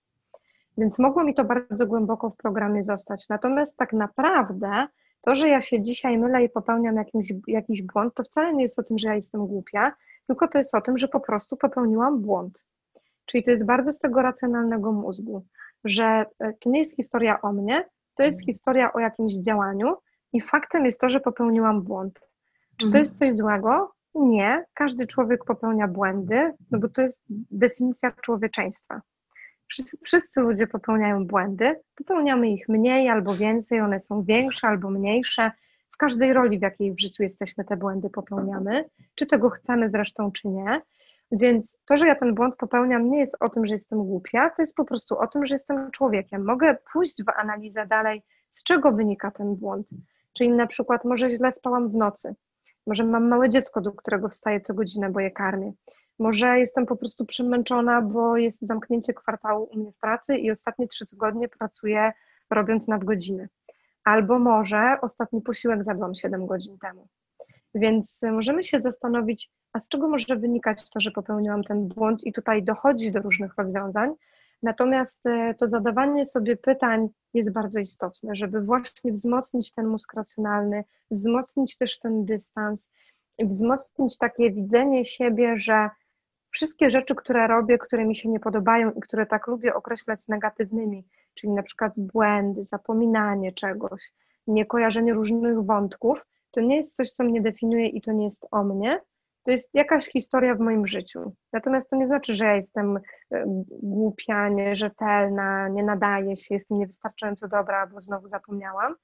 [0.78, 3.28] Więc mogło mi to bardzo głęboko w programie zostać.
[3.28, 4.87] Natomiast tak naprawdę
[5.20, 8.78] to, że ja się dzisiaj mylę i popełniam jakimś, jakiś błąd, to wcale nie jest
[8.78, 9.93] o tym, że ja jestem głupia,
[10.26, 12.64] tylko to jest o tym, że po prostu popełniłam błąd.
[13.26, 15.45] Czyli to jest bardzo z tego racjonalnego mózgu,
[15.85, 19.97] że e, to nie jest historia o mnie, to jest historia o jakimś działaniu
[20.33, 22.20] i faktem jest to, że popełniłam błąd.
[22.76, 23.03] Czy to mhm.
[23.03, 23.93] jest coś złego?
[24.14, 24.64] Nie.
[24.74, 29.01] Każdy człowiek popełnia błędy, no bo to jest definicja człowieczeństwa.
[29.68, 35.51] Wszyscy, wszyscy ludzie popełniają błędy, popełniamy ich mniej albo więcej, one są większe albo mniejsze.
[35.93, 40.33] W każdej roli, w jakiej w życiu jesteśmy, te błędy popełniamy, czy tego chcemy zresztą,
[40.33, 40.83] czy nie.
[41.33, 44.62] Więc to, że ja ten błąd popełniam, nie jest o tym, że jestem głupia, to
[44.62, 46.45] jest po prostu o tym, że jestem człowiekiem.
[46.45, 49.87] Mogę pójść w analizę dalej, z czego wynika ten błąd.
[50.33, 52.35] Czyli na przykład może źle spałam w nocy,
[52.87, 55.72] może mam małe dziecko, do którego wstaję co godzinę, bo je karmię.
[56.18, 60.89] Może jestem po prostu przemęczona, bo jest zamknięcie kwartału u mnie w pracy i ostatnie
[60.89, 62.12] trzy tygodnie pracuję
[62.51, 63.49] robiąc nadgodziny.
[64.05, 67.09] Albo może ostatni posiłek zadłam 7 godzin temu.
[67.74, 72.33] Więc możemy się zastanowić, a z czego może wynikać to, że popełniłam ten błąd, i
[72.33, 74.14] tutaj dochodzi do różnych rozwiązań.
[74.63, 80.85] Natomiast e, to zadawanie sobie pytań jest bardzo istotne, żeby właśnie wzmocnić ten mózg racjonalny,
[81.11, 82.89] wzmocnić też ten dystans,
[83.39, 85.91] wzmocnić takie widzenie siebie, że
[86.51, 91.05] wszystkie rzeczy, które robię, które mi się nie podobają i które tak lubię określać negatywnymi,
[91.35, 94.13] czyli na przykład błędy, zapominanie czegoś,
[94.47, 98.65] niekojarzenie różnych wątków, to nie jest coś, co mnie definiuje i to nie jest o
[98.65, 99.01] mnie,
[99.43, 101.32] to jest jakaś historia w moim życiu.
[101.53, 103.45] Natomiast to nie znaczy, że ja jestem e,
[103.82, 108.95] głupia, nierzetelna, nie nadaję się, jestem niewystarczająco dobra, bo znowu zapomniałam.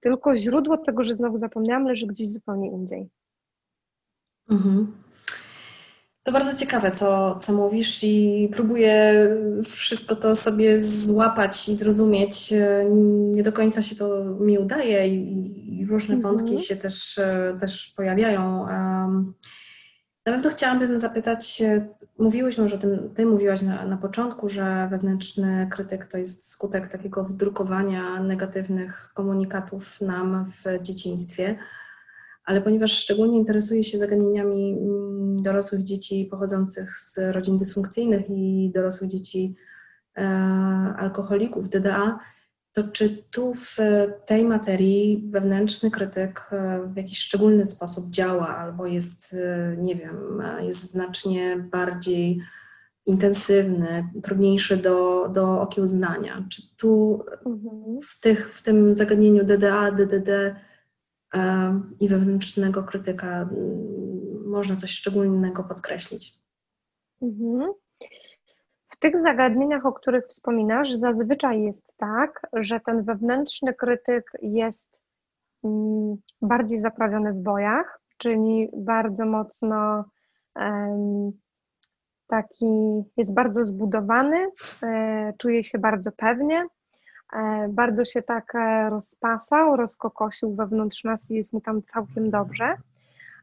[0.00, 3.10] Tylko źródło tego, że znowu zapomniałam, leży gdzieś zupełnie indziej.
[4.50, 4.92] Mhm.
[6.22, 9.26] To bardzo ciekawe, co, co mówisz, i próbuję
[9.64, 12.54] wszystko to sobie złapać i zrozumieć.
[13.32, 16.36] Nie do końca się to mi udaje i, i różne mhm.
[16.36, 17.20] wątki się też,
[17.60, 18.66] też pojawiają.
[20.26, 21.62] Na pewno chciałabym zapytać,
[22.18, 26.88] mówiłyśmy już o tym, ty mówiłaś na, na początku, że wewnętrzny krytyk to jest skutek
[26.88, 31.58] takiego wdrukowania negatywnych komunikatów nam w dzieciństwie
[32.44, 39.10] ale ponieważ szczególnie interesuję się zagadnieniami mm, dorosłych dzieci pochodzących z rodzin dysfunkcyjnych i dorosłych
[39.10, 39.54] dzieci
[40.18, 40.22] e,
[40.98, 42.18] alkoholików DDA,
[42.72, 43.76] to czy tu w
[44.26, 50.42] tej materii wewnętrzny krytyk e, w jakiś szczególny sposób działa albo jest, e, nie wiem,
[50.60, 52.40] jest znacznie bardziej
[53.06, 56.44] intensywny, trudniejszy do, do okiełznania?
[56.50, 58.00] Czy tu mhm.
[58.02, 60.56] w, tych, w tym zagadnieniu DDA, DDD
[62.00, 63.48] i wewnętrznego krytyka
[64.46, 66.40] można coś szczególnego podkreślić.
[67.22, 67.72] Mhm.
[68.88, 75.00] W tych zagadnieniach, o których wspominasz, zazwyczaj jest tak, że ten wewnętrzny krytyk jest
[76.42, 80.04] bardziej zaprawiony w bojach, czyli bardzo mocno
[82.26, 84.46] taki, jest bardzo zbudowany,
[84.82, 86.66] e, czuje się bardzo pewnie,
[87.68, 92.76] bardzo się tak e, rozpasał, rozkokosił wewnątrz nas i jest mu tam całkiem dobrze.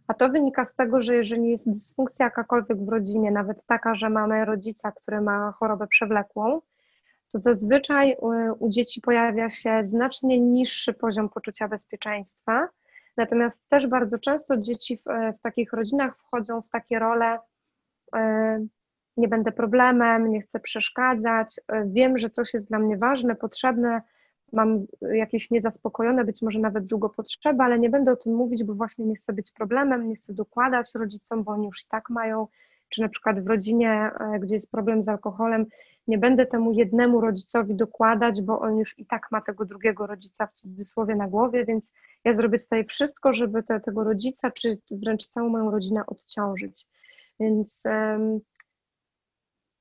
[0.08, 4.10] A to wynika z tego, że jeżeli jest dysfunkcja jakakolwiek w rodzinie, nawet taka, że
[4.10, 6.62] mamy rodzica, który ma chorobę przewlekłą,
[7.32, 8.30] to zazwyczaj u,
[8.60, 12.68] u dzieci pojawia się znacznie niższy poziom poczucia bezpieczeństwa.
[13.18, 17.40] Natomiast też bardzo często dzieci w, e, w takich rodzinach wchodzą w takie role
[19.18, 24.02] nie będę problemem, nie chcę przeszkadzać, e, wiem, że coś jest dla mnie ważne, potrzebne,
[24.54, 28.74] mam jakieś niezaspokojone, być może nawet długo potrzeby, ale nie będę o tym mówić, bo
[28.74, 32.48] właśnie nie chcę być problemem, nie chcę dokładać rodzicom, bo oni już i tak mają,
[32.90, 35.66] czy na przykład w rodzinie, e, gdzie jest problem z alkoholem,
[36.08, 40.48] nie będę temu jednemu rodzicowi dokładać, bo on już i tak ma tego drugiego rodzica
[40.48, 41.94] w cudzysłowie na głowie, więc
[42.24, 46.88] ja zrobię tutaj wszystko, żeby te, tego rodzica, czy wręcz całą moją rodzinę odciążyć.
[47.40, 48.40] Więc um,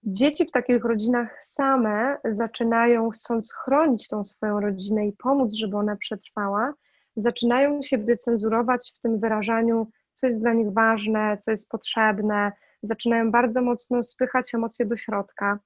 [0.08, 5.96] Dzieci w takich rodzinach same zaczynają, chcąc chronić tą swoją rodzinę i pomóc, żeby ona
[5.96, 6.72] przetrwała,
[7.16, 12.52] zaczynają siebie cenzurować w tym wyrażaniu, co jest dla nich ważne, co jest potrzebne,
[12.82, 15.58] zaczynają bardzo mocno spychać emocje do środka,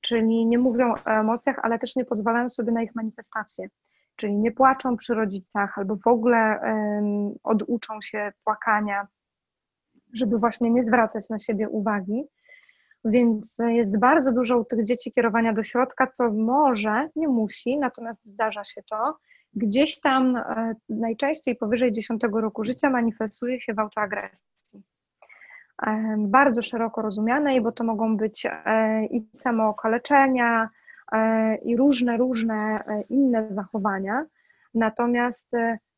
[0.00, 3.68] czyli nie mówią o emocjach, ale też nie pozwalają sobie na ich manifestację.
[4.16, 9.06] czyli nie płaczą przy rodzicach albo w ogóle um, oduczą się płakania,
[10.12, 12.24] żeby właśnie nie zwracać na siebie uwagi.
[13.04, 18.24] Więc jest bardzo dużo u tych dzieci kierowania do środka, co może, nie musi, natomiast
[18.24, 19.16] zdarza się to.
[19.54, 24.82] Gdzieś tam e, najczęściej powyżej 10 roku życia manifestuje się w autoagresji.
[25.86, 30.68] E, bardzo szeroko rozumianej, bo to mogą być e, i samookaleczenia,
[31.64, 34.26] i różne, różne inne zachowania.
[34.74, 35.50] Natomiast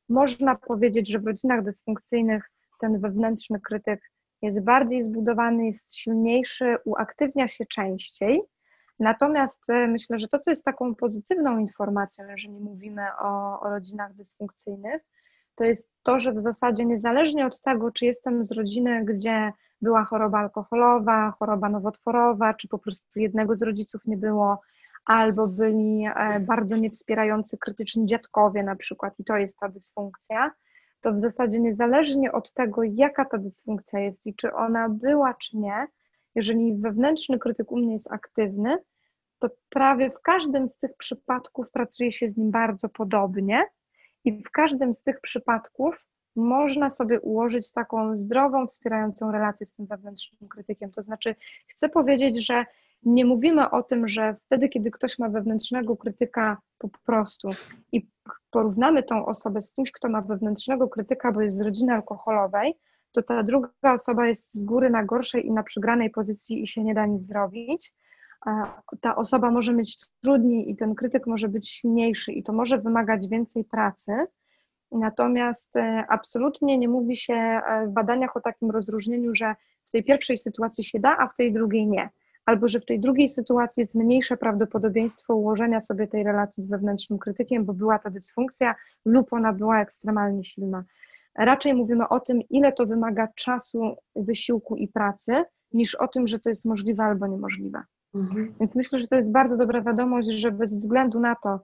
[0.08, 4.00] można powiedzieć, że w rodzinach dysfunkcyjnych ten wewnętrzny krytyk
[4.42, 8.42] jest bardziej zbudowany, jest silniejszy, uaktywnia się częściej.
[8.98, 14.14] Natomiast e, myślę, że to, co jest taką pozytywną informacją, jeżeli mówimy o, o rodzinach
[14.14, 15.02] dysfunkcyjnych,
[15.54, 20.04] to jest to, że w zasadzie niezależnie od tego, czy jestem z rodziny, gdzie była
[20.04, 24.60] choroba alkoholowa, choroba nowotworowa, czy po prostu jednego z rodziców nie było,
[25.04, 30.50] albo byli e, bardzo niewspierający krytyczni dziadkowie na przykład i to jest ta dysfunkcja,
[31.00, 35.56] to w zasadzie niezależnie od tego, jaka ta dysfunkcja jest i czy ona była, czy
[35.56, 35.86] nie,
[36.34, 38.78] jeżeli wewnętrzny krytyk u mnie jest aktywny,
[39.38, 43.64] to prawie w każdym z tych przypadków pracuje się z nim bardzo podobnie
[44.24, 49.86] i w każdym z tych przypadków można sobie ułożyć taką zdrową, wspierającą relację z tym
[49.86, 50.90] wewnętrznym krytykiem.
[50.90, 51.34] To znaczy,
[51.68, 52.64] chcę powiedzieć, że
[53.02, 57.48] nie mówimy o tym, że wtedy, kiedy ktoś ma wewnętrznego krytyka po prostu
[57.92, 58.08] i
[58.50, 62.74] porównamy tą osobę z kimś, kto ma wewnętrznego krytyka, bo jest z rodziny alkoholowej,
[63.12, 66.84] to ta druga osoba jest z góry na gorszej i na przegranej pozycji i się
[66.84, 67.94] nie da nic zrobić.
[69.00, 73.28] Ta osoba może mieć trudniej i ten krytyk może być silniejszy i to może wymagać
[73.28, 74.12] więcej pracy.
[74.92, 80.04] Natomiast e, absolutnie nie mówi się e, w badaniach o takim rozróżnieniu, że w tej
[80.04, 82.10] pierwszej sytuacji się da, a w tej drugiej nie
[82.50, 87.18] albo że w tej drugiej sytuacji jest mniejsze prawdopodobieństwo ułożenia sobie tej relacji z wewnętrznym
[87.18, 88.74] krytykiem, bo była ta dysfunkcja
[89.04, 90.84] lub ona była ekstremalnie silna.
[91.38, 96.38] Raczej mówimy o tym, ile to wymaga czasu, wysiłku i pracy, niż o tym, że
[96.38, 97.82] to jest możliwe albo niemożliwe.
[98.14, 98.54] Mhm.
[98.60, 101.60] Więc myślę, że to jest bardzo dobra wiadomość, że bez względu na to,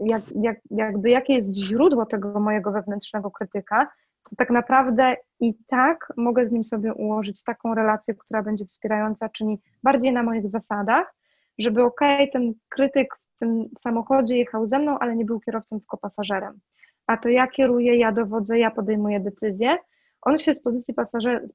[0.00, 3.88] jak, jak, jakby jakie jest źródło tego mojego wewnętrznego krytyka,
[4.30, 9.28] to tak naprawdę i tak mogę z nim sobie ułożyć taką relację, która będzie wspierająca,
[9.28, 11.14] czyli bardziej na moich zasadach,
[11.58, 15.80] żeby okej, okay, ten krytyk w tym samochodzie jechał ze mną, ale nie był kierowcą,
[15.80, 16.60] tylko pasażerem.
[17.06, 19.78] A to ja kieruję, ja dowodzę, ja podejmuję decyzję.
[20.22, 20.94] On się z pozycji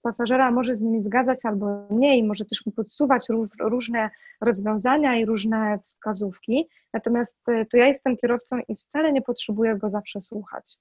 [0.04, 4.10] pasażera, może z nimi zgadzać albo nie i może też mi podsuwać róż, różne
[4.42, 6.70] rozwiązania i różne wskazówki.
[6.94, 10.78] Natomiast e, to ja jestem kierowcą i wcale nie potrzebuję go zawsze słuchać.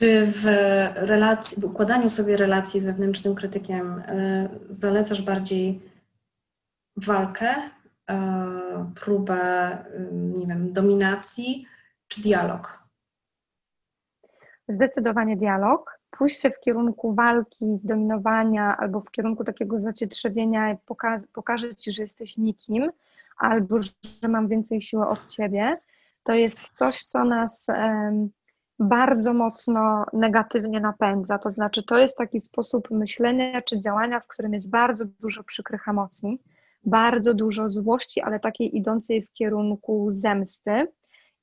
[0.00, 0.44] Czy w
[0.96, 5.80] relacji, w układaniu sobie relacji z wewnętrznym krytykiem y, zalecasz bardziej
[6.96, 8.14] walkę, y,
[8.94, 11.66] próbę, y, nie wiem, dominacji,
[12.08, 12.84] czy dialog?
[14.68, 15.98] Zdecydowanie dialog.
[16.10, 22.36] Pójście w kierunku walki, zdominowania albo w kierunku takiego zacietrzewienia poka pokaże ci, że jesteś
[22.36, 22.90] nikim,
[23.36, 25.78] albo że mam więcej siły od ciebie,
[26.22, 27.66] to jest coś, co nas
[28.80, 31.38] bardzo mocno negatywnie napędza.
[31.38, 35.88] To znaczy, to jest taki sposób myślenia czy działania, w którym jest bardzo dużo przykrych
[35.88, 36.42] emocji,
[36.84, 40.86] bardzo dużo złości, ale takiej idącej w kierunku zemsty.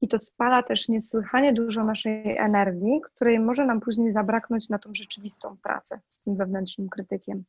[0.01, 4.93] I to spala też niesłychanie dużo naszej energii, której może nam później zabraknąć na tą
[4.93, 7.43] rzeczywistą pracę z tym wewnętrznym krytykiem.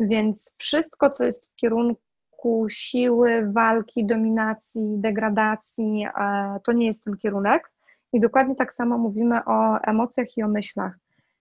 [0.00, 7.16] Więc wszystko, co jest w kierunku siły, walki, dominacji, degradacji, e, to nie jest ten
[7.16, 7.70] kierunek.
[8.12, 10.98] I dokładnie tak samo mówimy o emocjach i o myślach.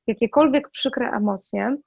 [0.07, 1.78] Jakiekolwiek przykre emocje,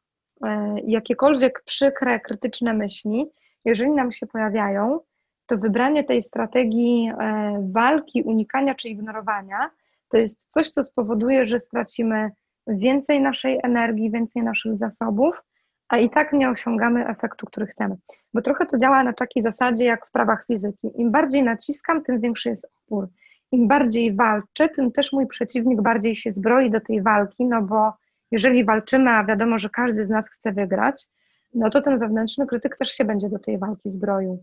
[0.45, 3.27] e, jakiekolwiek przykre, krytyczne myśli,
[3.65, 5.01] jeżeli nam się pojawiają,
[5.47, 9.71] to wybranie tej strategii e, walki, unikania czy ignorowania
[10.11, 12.31] to jest coś, co spowoduje, że stracimy
[12.67, 15.43] więcej naszej energii, więcej naszych zasobów,
[15.89, 17.97] a i tak nie osiągamy efektu, który chcemy.
[18.35, 20.91] Bo trochę to działa na takiej zasadzie jak w prawach fizyki.
[20.95, 23.09] Im bardziej naciskam, tym większy jest opór
[23.53, 27.93] im bardziej walczę, tym też mój przeciwnik bardziej się zbroi do tej walki, no bo
[28.31, 31.09] jeżeli walczymy, a wiadomo, że każdy z nas chce wygrać,
[31.55, 34.43] no to ten wewnętrzny krytyk też się będzie do tej walki zbroił.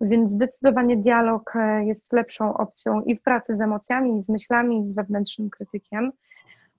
[0.00, 4.80] Więc zdecydowanie dialog e, jest lepszą opcją i w pracy z emocjami, i z myślami,
[4.80, 6.12] i z wewnętrznym krytykiem.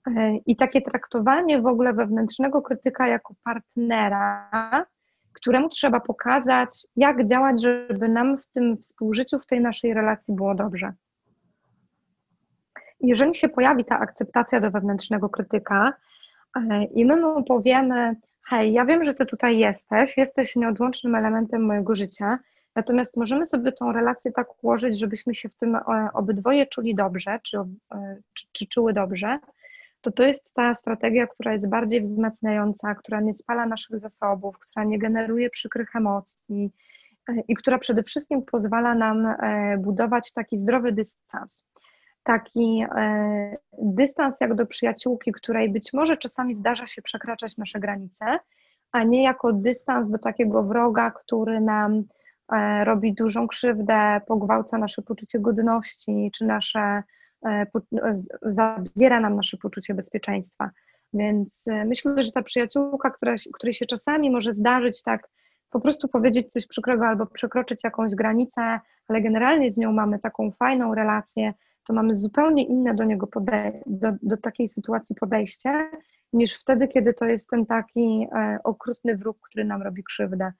[0.06, 4.86] E, I takie traktowanie w ogóle wewnętrznego krytyka jako partnera,
[5.32, 10.54] któremu trzeba pokazać, jak działać, żeby nam w tym współżyciu, w tej naszej relacji było
[10.54, 10.92] dobrze
[13.00, 15.92] jeżeli się pojawi ta akceptacja do wewnętrznego krytyka
[16.56, 18.16] e, i my mu powiemy,
[18.48, 22.38] hej, ja wiem, że ty tutaj jesteś, jesteś nieodłącznym elementem mojego życia,
[22.76, 25.82] Natomiast możemy sobie tą relację tak ułożyć, żebyśmy się w tym e,
[26.14, 27.58] obydwoje czuli dobrze, czy,
[28.34, 29.38] czy, czy czuły dobrze,
[30.00, 34.84] to to jest ta strategia, która jest bardziej wzmacniająca, która nie spala naszych zasobów, która
[34.84, 36.70] nie generuje przykrych emocji
[37.48, 39.34] i która przede wszystkim pozwala nam
[39.78, 41.62] budować taki zdrowy dystans
[42.22, 48.38] taki e, dystans jak do przyjaciółki, której być może czasami zdarza się przekraczać nasze granice,
[48.92, 52.04] a nie jako dystans do takiego wroga, który nam
[52.52, 57.02] e, robi dużą krzywdę, pogwałca nasze poczucie godności, czy nasze,
[57.46, 57.66] e,
[58.42, 60.70] zabiera nam nasze poczucie bezpieczeństwa.
[61.12, 65.28] Więc myślę, że ta przyjaciółka, która, której się czasami może zdarzyć tak,
[65.70, 70.50] po prostu powiedzieć coś przykrego albo przekroczyć jakąś granicę, ale generalnie z nią mamy taką
[70.50, 71.54] fajną relację,
[71.90, 73.28] to mamy zupełnie inne do niego
[73.86, 75.90] do, do takiej sytuacji podejście,
[76.32, 80.52] niż wtedy, kiedy to jest ten taki e, okrutny wróg, który nam robi krzywdę.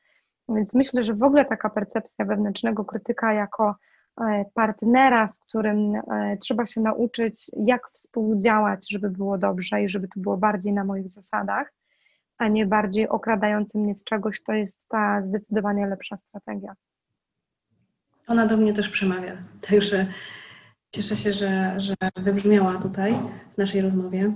[0.49, 3.77] Więc myślę, że w ogóle taka percepcja wewnętrznego krytyka jako
[4.21, 10.09] e, partnera, z którym e, trzeba się nauczyć, jak współdziałać, żeby było dobrze i żeby
[10.09, 11.73] to było bardziej na moich zasadach,
[12.39, 16.75] a nie bardziej okradający mnie z czegoś, to jest ta zdecydowanie lepsza strategia.
[18.27, 19.37] Ona do mnie też przemawia.
[19.71, 20.07] Także
[20.91, 23.15] Cieszę się, że, że wybrzmiała tutaj
[23.55, 24.33] w naszej rozmowie.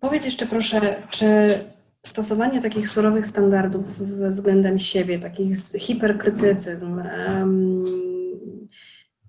[0.00, 1.58] Powiedz jeszcze proszę, czy
[2.06, 7.02] stosowanie takich surowych standardów względem siebie, takich hiperkrytycyzm,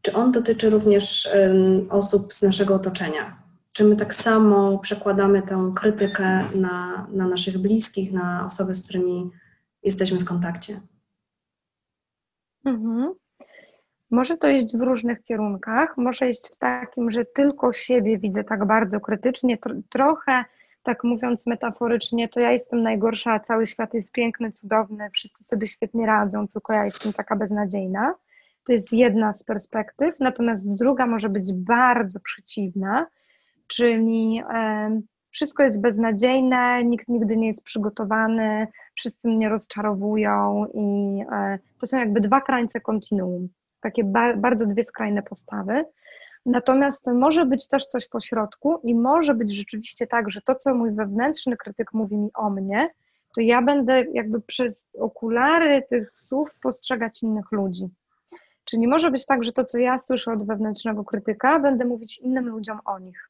[0.02, 1.30] czy on dotyczy również
[1.90, 3.44] osób z naszego otoczenia?
[3.74, 9.32] Czy my tak samo przekładamy tę krytykę na, na naszych bliskich, na osoby, z którymi
[9.84, 10.80] jesteśmy w kontakcie?
[12.66, 13.14] Mhm.
[14.12, 18.66] Może to iść w różnych kierunkach, może iść w takim, że tylko siebie widzę tak
[18.66, 19.58] bardzo krytycznie,
[19.90, 20.46] trochę
[20.84, 25.68] tak mówiąc metaforycznie, to ja jestem najgorsza, a cały świat jest piękny, cudowny, wszyscy sobie
[25.68, 28.14] świetnie radzą, tylko ja jestem taka beznadziejna.
[28.66, 33.08] To jest jedna z perspektyw, natomiast druga może być bardzo przeciwna,
[33.68, 41.60] czyli e, wszystko jest beznadziejne, nikt nigdy nie jest przygotowany, wszyscy mnie rozczarowują i e,
[41.80, 43.50] to są jakby dwa krańce kontinuum
[43.82, 45.86] takie ba bardzo dwie skrajne postawy.
[46.46, 50.76] Natomiast może być też coś po środku i może być rzeczywiście tak, że to, co
[50.76, 52.90] mój wewnętrzny krytyk mówi mi o mnie,
[53.36, 57.90] to ja będę jakby przez okulary tych słów postrzegać innych ludzi.
[58.66, 62.48] Czyli może być tak, że to, co ja słyszę od wewnętrznego krytyka, będę mówić innym
[62.48, 63.30] ludziom o nich.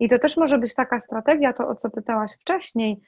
[0.00, 3.00] I to też może być taka strategia, to o co pytałaś wcześniej,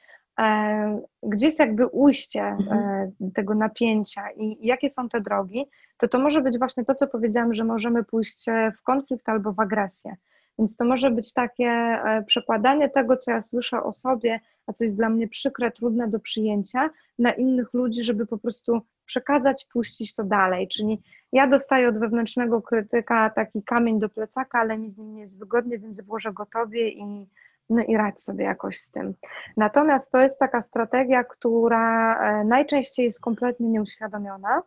[1.23, 3.11] gdzie jest jakby ujście e, mhm.
[3.35, 5.65] tego napięcia i jakie są te drogi,
[5.97, 9.53] to to może być właśnie to, co powiedziałam, że możemy pójść e, w konflikt albo
[9.53, 10.15] w agresję.
[10.59, 14.97] Więc to może być takie przekładanie tego, co ja słyszę o sobie, a co jest
[14.97, 20.23] dla mnie przykre, trudne do przyjęcia, na innych ludzi, żeby po prostu przekazać, puścić to
[20.23, 20.67] dalej.
[20.67, 25.21] Czyli ja dostaję od wewnętrznego krytyka taki kamień do plecaka, ale mi z nim nie
[25.21, 27.27] jest wygodnie, więc włożę go tobie i
[27.69, 29.13] no i radź sobie jakoś z tym.
[29.57, 34.61] Natomiast to jest taka strategia, która e, najczęściej jest kompletnie nieuświadomiona,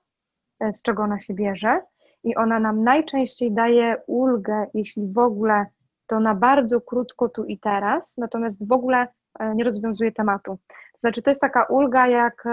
[0.60, 1.80] e, z czego ona się bierze,
[2.24, 5.66] i ona nam najczęściej daje ulgę, jeśli w ogóle
[6.06, 9.06] to na bardzo krótko tu i teraz, natomiast w ogóle
[9.38, 10.58] e, nie rozwiązuje tematu.
[10.68, 12.44] To znaczy, to jest taka ulga, jak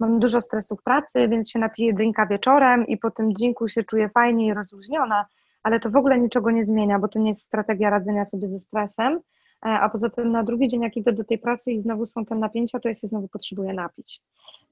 [0.00, 3.84] mam dużo stresu w pracy, więc się napiję drinka wieczorem i po tym drinku się
[3.84, 5.26] czuję fajnie i rozluźniona,
[5.62, 8.58] ale to w ogóle niczego nie zmienia, bo to nie jest strategia radzenia sobie ze
[8.58, 9.20] stresem, e,
[9.68, 12.34] a poza tym na drugi dzień, jak idę do tej pracy i znowu są te
[12.34, 14.22] napięcia, to ja się znowu potrzebuję napić.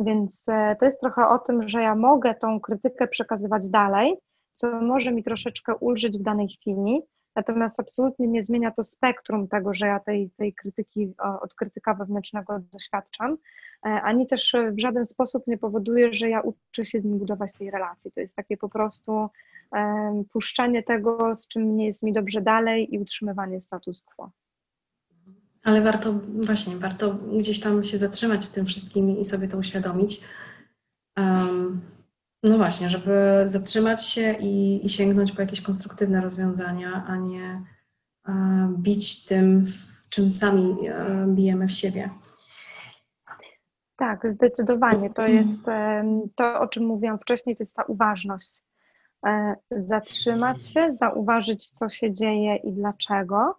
[0.01, 4.15] Więc e, to jest trochę o tym, że ja mogę tą krytykę przekazywać dalej,
[4.55, 7.01] co może mi troszeczkę ulżyć w danej chwili,
[7.37, 12.59] natomiast absolutnie nie zmienia to spektrum tego, że ja tej, tej krytyki od krytyka wewnętrznego
[12.73, 13.37] doświadczam,
[13.83, 17.71] ani też w żaden sposób nie powoduje, że ja uczę się z nim budować tej
[17.71, 18.13] relacji.
[18.13, 19.29] To jest takie po prostu
[20.33, 24.31] puszczanie tego, z czym nie jest mi dobrze dalej i utrzymywanie status quo.
[25.65, 26.13] Ale warto,
[26.43, 30.21] właśnie, warto gdzieś tam się zatrzymać w tym wszystkim i sobie to uświadomić.
[31.17, 31.81] Um,
[32.43, 37.63] no właśnie, żeby zatrzymać się i, i, sięgnąć po jakieś konstruktywne rozwiązania, a nie
[38.29, 40.77] um, bić tym, w czym sami
[41.27, 42.11] bijemy w siebie.
[43.99, 45.11] Tak, zdecydowanie.
[45.11, 45.59] To jest
[46.37, 48.61] to, o czym mówiłam wcześniej, to jest ta uważność.
[49.27, 53.59] E, zatrzymać się, zauważyć, co się dzieje i dlaczego.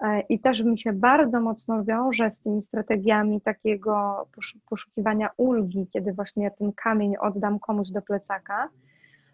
[0.00, 4.26] E, I też mi się bardzo mocno wiąże z tymi strategiami takiego
[4.70, 8.68] poszukiwania ulgi, kiedy właśnie ten kamień oddam komuś do plecaka,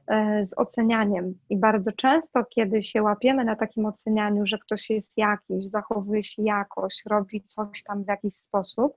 [0.06, 1.38] e, z ocenianiem.
[1.50, 6.42] I bardzo często, kiedy się łapiemy na takim ocenianiu, że ktoś jest jakiś, zachowuje się
[6.42, 8.96] jakoś, robi coś tam w jakiś sposób,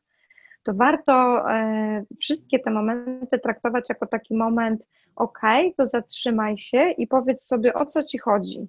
[0.66, 4.84] to warto e, wszystkie te momenty traktować jako taki moment,
[5.16, 5.40] ok,
[5.78, 8.68] to zatrzymaj się i powiedz sobie, o co ci chodzi.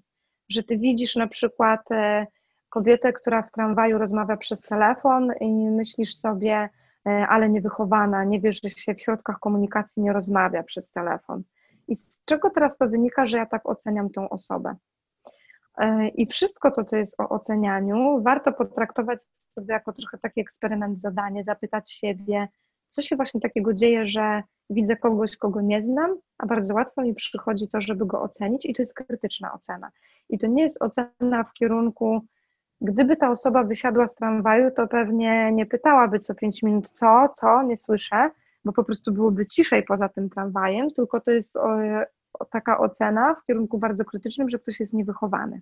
[0.49, 2.26] Że ty widzisz na przykład e,
[2.68, 6.68] kobietę, która w tramwaju rozmawia przez telefon i myślisz sobie,
[7.07, 11.42] e, ale niewychowana, nie wiesz, że się w środkach komunikacji nie rozmawia przez telefon.
[11.88, 14.74] I z czego teraz to wynika, że ja tak oceniam tą osobę?
[15.77, 21.01] E, I wszystko to, co jest o ocenianiu, warto potraktować sobie jako trochę taki eksperyment,
[21.01, 22.49] zadanie, zapytać siebie,
[22.89, 27.14] co się właśnie takiego dzieje, że widzę kogoś, kogo nie znam, a bardzo łatwo mi
[27.14, 29.91] przychodzi to, żeby go ocenić, i to jest krytyczna ocena.
[30.29, 32.20] I to nie jest ocena w kierunku,
[32.81, 37.62] gdyby ta osoba wysiadła z tramwaju, to pewnie nie pytałaby co pięć minut, co, co,
[37.62, 38.31] nie słyszę,
[38.64, 41.57] bo po prostu byłoby ciszej poza tym tramwajem, tylko to jest
[42.51, 45.61] taka ocena w kierunku bardzo krytycznym, że ktoś jest niewychowany.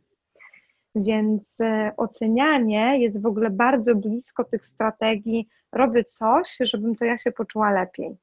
[0.95, 7.19] Więc e, ocenianie jest w ogóle bardzo blisko tych strategii, robię coś, żebym to ja
[7.19, 8.17] się poczuła lepiej.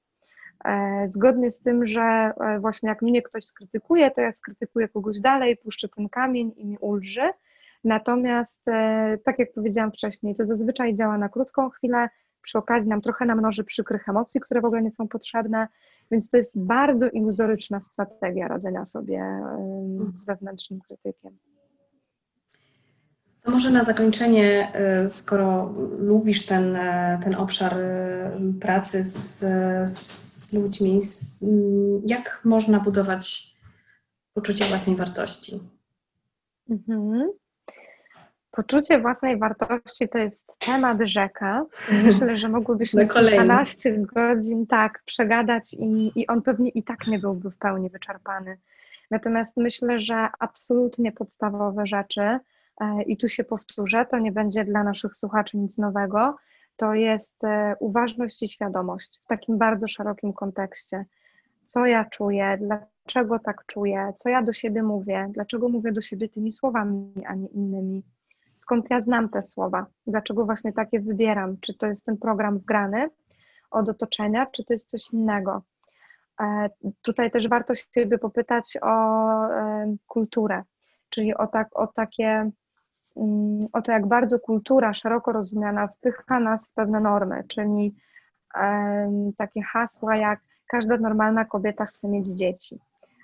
[0.65, 5.19] E, zgodnie z tym, że e, właśnie jak mnie ktoś skrytykuje, to ja skrytykuję kogoś
[5.19, 7.29] dalej, puszczę ten kamień i mi ulży.
[7.83, 8.65] Natomiast,
[9.23, 12.09] tak jak powiedziałam wcześniej, to zazwyczaj działa na krótką chwilę,
[12.41, 15.67] przy okazji nam trochę namnoży przykrych emocji, które w ogóle nie są potrzebne,
[16.11, 19.23] więc to jest bardzo iluzoryczna strategia radzenia sobie
[20.15, 21.37] z wewnętrznym krytykiem.
[23.41, 24.71] To może na zakończenie,
[25.05, 29.39] y, skoro lubisz ten, e, ten obszar y, pracy z,
[29.91, 30.99] z ludźmi,
[31.41, 33.55] mm, jak można budować
[34.33, 35.59] poczucie własnej wartości?
[36.69, 37.40] Mhm.
[38.51, 41.65] Poczucie własnej wartości to jest temat rzeka.
[42.03, 47.51] Myślę, że mogłybyśmy 12 godzin tak przegadać i, i on pewnie i tak nie byłby
[47.51, 48.57] w pełni wyczerpany.
[49.11, 52.39] Natomiast myślę, że absolutnie podstawowe rzeczy, e,
[53.05, 56.37] i tu się powtórzę, to nie będzie dla naszych słuchaczy nic nowego,
[56.75, 61.05] to jest e, uważność i świadomość w takim bardzo szerokim kontekście.
[61.65, 66.29] Co ja czuję, dlaczego tak czuję, co ja do siebie mówię, dlaczego mówię do siebie
[66.29, 68.03] tymi słowami, a nie innymi
[68.61, 73.09] skąd ja znam te słowa, dlaczego właśnie takie wybieram, czy to jest ten program wgrany
[73.71, 75.61] od otoczenia, czy to jest coś innego.
[76.41, 76.69] E,
[77.01, 78.89] tutaj też warto siebie popytać o
[79.49, 80.63] e, kulturę,
[81.09, 82.51] czyli o, tak, o takie,
[83.17, 87.95] mm, o to, jak bardzo kultura szeroko rozumiana wpycha nas w pewne normy, czyli
[89.37, 92.79] takie hasła jak każda normalna kobieta chce mieć dzieci,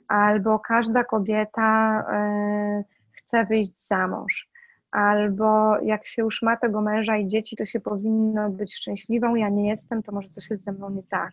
[0.08, 4.50] albo każda kobieta e, chce wyjść za mąż,
[4.92, 9.50] albo jak się już ma tego męża i dzieci, to się powinno być szczęśliwą, ja
[9.50, 11.32] nie jestem, to może coś jest ze mną nie tak.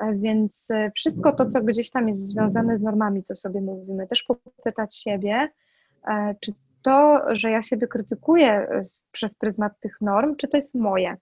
[0.00, 4.06] E, więc e, wszystko to, co gdzieś tam jest związane z normami, co sobie mówimy,
[4.06, 5.48] też popytać siebie,
[6.08, 6.52] e, czy
[6.82, 8.68] to, że ja siebie krytykuję
[9.12, 11.16] przez pryzmat tych norm, czy to jest moje?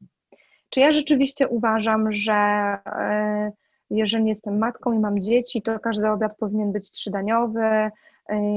[0.70, 2.78] Czy ja rzeczywiście uważam, że
[3.90, 7.90] jeżeli jestem matką i mam dzieci, to każdy obiad powinien być trzydaniowy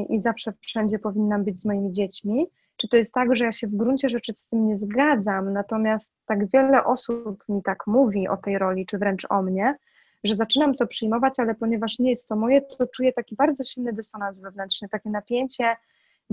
[0.10, 2.48] i zawsze wszędzie powinnam być z moimi dziećmi?
[2.82, 6.14] Czy to jest tak, że ja się w gruncie rzeczy z tym nie zgadzam, natomiast
[6.26, 9.76] tak wiele osób mi tak mówi o tej roli, czy wręcz o mnie,
[10.24, 13.94] że zaczynam to przyjmować, ale ponieważ nie jest to moje, to czuję taki bardzo silny
[13.94, 15.76] dysonans wewnętrzny, takie napięcie.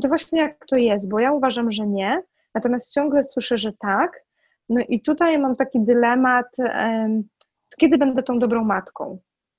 [0.03, 2.22] to właśnie jak to jest, bo ja uważam, że nie,
[2.55, 4.24] natomiast ciągle słyszę, że tak.
[4.68, 6.46] No i tutaj mam taki dylemat,
[7.78, 9.18] kiedy będę tą dobrą matką?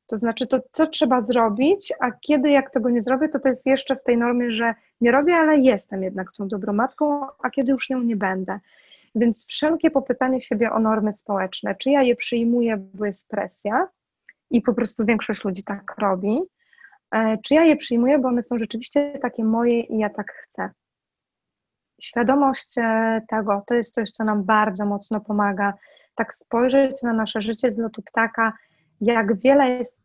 [0.10, 3.66] To znaczy to, co trzeba zrobić, a kiedy jak tego nie zrobię, to to jest
[3.66, 7.72] jeszcze w tej normie, że nie robię, ale jestem jednak tą dobrą matką, a kiedy
[7.72, 8.60] już nią nie będę.
[9.16, 13.88] Więc wszelkie popytanie siebie o normy społeczne, czy ja je przyjmuję, bo jest presja
[14.50, 16.40] i po prostu większość ludzi tak robi,
[17.12, 20.70] e, czy ja je przyjmuję, bo one są rzeczywiście takie moje i ja tak chcę.
[22.02, 25.74] Świadomość e, tego to jest coś, co nam bardzo mocno pomaga.
[26.16, 28.54] Tak spojrzeć na nasze życie z lotu ptaka,
[29.02, 29.99] jak wiele jest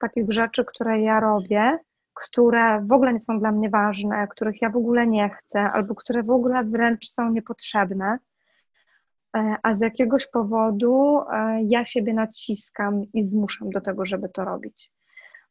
[0.00, 1.78] takich rzeczy, które ja robię,
[2.14, 5.94] które w ogóle nie są dla mnie ważne, których ja w ogóle nie chcę, albo
[5.94, 8.18] które w ogóle wręcz są niepotrzebne,
[9.36, 14.44] e, a z jakiegoś powodu e, ja siebie naciskam i zmuszam do tego, żeby to
[14.44, 14.92] robić.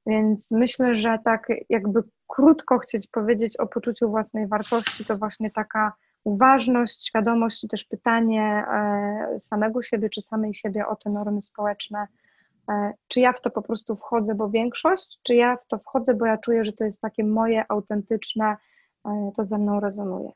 [0.06, 5.94] Więc myślę, że tak jakby krótko chcieć powiedzieć o poczuciu własnej wartości, to właśnie taka
[6.24, 12.08] uważność, świadomość i też pytanie e, samego siebie czy samej siebie o te normy społeczne,
[13.08, 16.26] czy ja w to po prostu wchodzę, bo większość, czy ja w to wchodzę, bo
[16.26, 18.58] ja czuję, że to jest takie moje, autentyczne,
[19.06, 20.32] e, to ze mną rezonuje.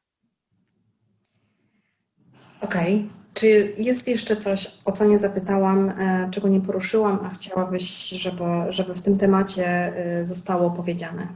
[2.61, 2.95] Okej.
[2.95, 3.23] Okay.
[3.33, 8.43] Czy jest jeszcze coś, o co nie zapytałam, e, czego nie poruszyłam, a chciałabyś, żeby,
[8.69, 11.27] żeby w tym temacie zostało powiedziane?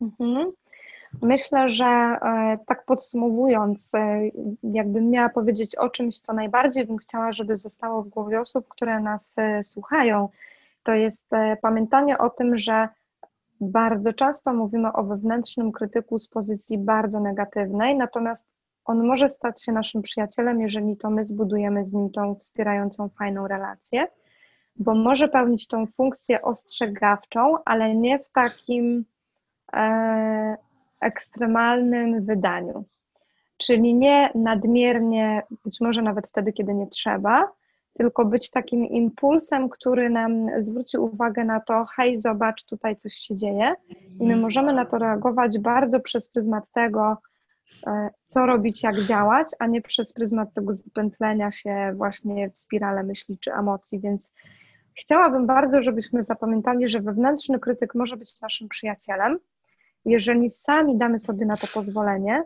[0.00, 0.52] Mhm.
[1.22, 4.20] Myślę, że e, tak podsumowując, e,
[4.62, 9.00] jakbym miała powiedzieć o czymś, co najbardziej bym chciała, żeby zostało w głowie osób, które
[9.00, 10.28] nas e, słuchają,
[10.82, 11.30] to jest
[11.62, 12.88] pamiętanie o tym, że
[13.60, 18.46] bardzo często mówimy o wewnętrznym krytyku z pozycji bardzo negatywnej, natomiast
[18.84, 23.48] on może stać się naszym przyjacielem, jeżeli to my zbudujemy z nim tą wspierającą, fajną
[23.48, 24.06] relację,
[24.76, 29.04] bo może pełnić tą funkcję ostrzegawczą, ale nie w takim
[31.04, 32.84] ekstremalnym wydaniu.
[33.56, 37.52] Czyli nie nadmiernie, być może nawet wtedy, kiedy nie trzeba,
[37.94, 43.36] tylko być takim impulsem, który nam zwróci uwagę na to, hej, zobacz, tutaj coś się
[43.36, 43.74] dzieje.
[44.20, 47.16] I my możemy na to reagować bardzo przez pryzmat tego,
[47.86, 53.02] e, co robić, jak działać, a nie przez pryzmat tego zapętlenia się właśnie w spirale
[53.02, 54.00] myśli czy emocji.
[54.00, 54.32] Więc
[55.00, 59.38] chciałabym bardzo, żebyśmy zapamiętali, że wewnętrzny krytyk może być naszym przyjacielem,
[60.04, 62.44] jeżeli sami damy sobie na to pozwolenie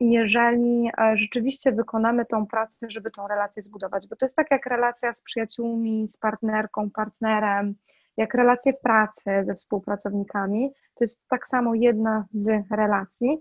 [0.00, 4.50] i jeżeli e, rzeczywiście wykonamy tą pracę, żeby tą relację zbudować, bo to jest tak
[4.50, 7.74] jak relacja z przyjaciółmi, z partnerką, partnerem,
[8.16, 13.38] jak relacje w pracy ze współpracownikami, to jest tak samo jedna z relacji.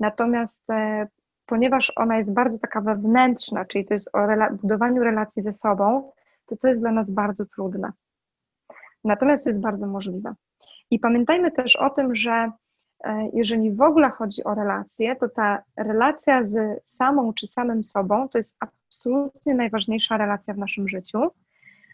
[0.00, 1.06] Natomiast e,
[1.46, 6.12] ponieważ ona jest bardzo taka wewnętrzna, czyli to jest o rela budowaniu relacji ze sobą,
[6.46, 7.92] to to jest dla nas bardzo trudne.
[9.04, 10.34] Natomiast jest bardzo możliwe.
[10.90, 12.50] I pamiętajmy też o tym, że
[13.32, 18.38] jeżeli w ogóle chodzi o relacje, to ta relacja z samą czy samym sobą to
[18.38, 21.18] jest absolutnie najważniejsza relacja w naszym życiu,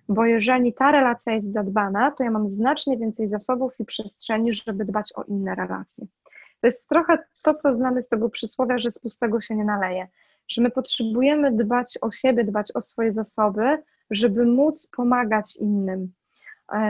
[0.08, 4.84] bo jeżeli ta relacja jest zadbana, to ja mam znacznie więcej zasobów i przestrzeni, żeby
[4.84, 6.06] dbać o inne relacje.
[6.60, 10.08] To jest trochę to, co znamy z tego przysłowia, że z pustego się nie naleje,
[10.48, 16.21] że my potrzebujemy dbać o siebie, dbać o swoje zasoby, żeby móc pomagać innym, E,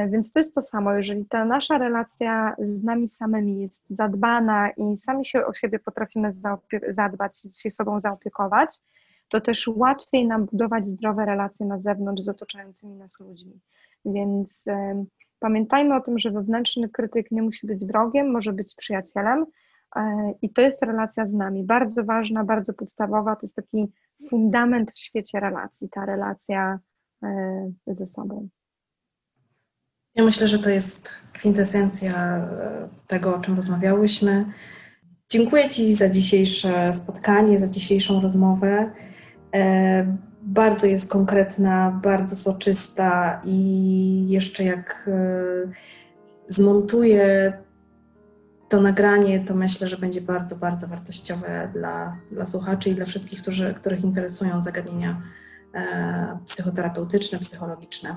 [0.09, 4.97] więc to jest to samo, jeżeli ta nasza relacja z nami samymi jest zadbana i
[4.97, 6.29] sami się o siebie potrafimy
[6.89, 8.81] zadbać, się sobą zaopiekować,
[9.29, 13.61] to też łatwiej nam budować zdrowe relacje na zewnątrz z otaczającymi nas ludźmi.
[14.05, 14.73] Więc y,
[15.39, 19.47] pamiętajmy o tym, że wewnętrzny krytyk nie musi być wrogiem, może być przyjacielem.
[19.97, 20.01] Y,
[20.43, 23.37] I to jest relacja z nami, bardzo ważna, bardzo podstawowa.
[23.37, 23.93] To jest taki
[24.31, 26.79] fundament w świecie relacji, ta relacja
[27.25, 27.29] y,
[27.87, 28.49] ze sobą.
[30.15, 34.45] Ja myślę, że to jest kwintesencja e, tego, o czym rozmawiałyśmy.
[35.31, 38.91] Dziękuję Ci za dzisiejsze spotkanie, za dzisiejszą rozmowę.
[39.55, 45.73] E, bardzo jest konkretna, bardzo soczysta i jeszcze jak e,
[46.49, 47.53] zmontuję
[48.69, 53.43] to nagranie, to myślę, że będzie bardzo, bardzo wartościowe dla, dla słuchaczy i dla wszystkich,
[53.43, 55.23] którzy, których interesują zagadnienia
[56.47, 58.17] psychoterapeutyczne, psychologiczne.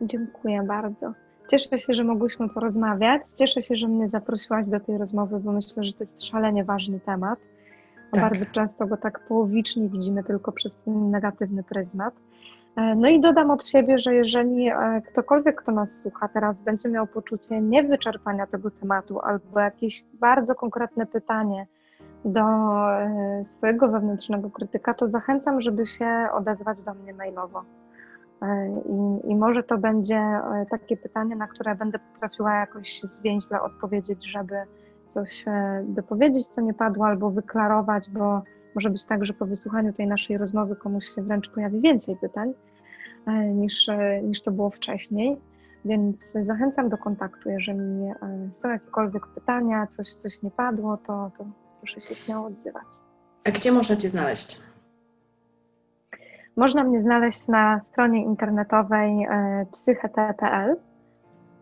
[0.00, 1.12] Dziękuję bardzo.
[1.50, 3.22] Cieszę się, że mogłyśmy porozmawiać.
[3.28, 7.00] Cieszę się, że mnie zaprosiłaś do tej rozmowy, bo myślę, że to jest szalenie ważny
[7.00, 7.38] temat.
[8.10, 8.20] Tak.
[8.20, 12.14] Bardzo często go tak połowicznie widzimy tylko przez ten negatywny pryzmat.
[12.76, 16.88] E, no i dodam od siebie, że jeżeli e, ktokolwiek, kto nas słucha teraz, będzie
[16.88, 21.66] miał poczucie niewyczerpania tego tematu albo jakieś bardzo konkretne pytanie
[22.24, 27.64] do e, swojego wewnętrznego krytyka, to zachęcam, żeby się odezwać do mnie mailowo.
[28.42, 33.62] E, I, I, może to będzie e, takie pytanie, na które będę potrafiła jakoś zwięźle
[33.62, 34.54] odpowiedzieć, żeby
[35.08, 38.42] coś e, dopowiedzieć, co nie padło, albo wyklarować, bo
[38.74, 42.52] może być tak, że po wysłuchaniu tej naszej rozmowy komuś się wręcz pojawi więcej pytań
[43.54, 43.86] niż,
[44.22, 45.40] niż to było wcześniej.
[45.84, 46.16] Więc
[46.46, 47.50] zachęcam do kontaktu.
[47.50, 48.10] Jeżeli
[48.54, 51.44] są jakiekolwiek pytania, coś, coś nie padło, to, to
[51.80, 52.84] proszę się śmiało odzywać.
[53.44, 54.69] A gdzie można Cię znaleźć?
[56.60, 60.76] Można mnie znaleźć na stronie internetowej e, psychet.pl.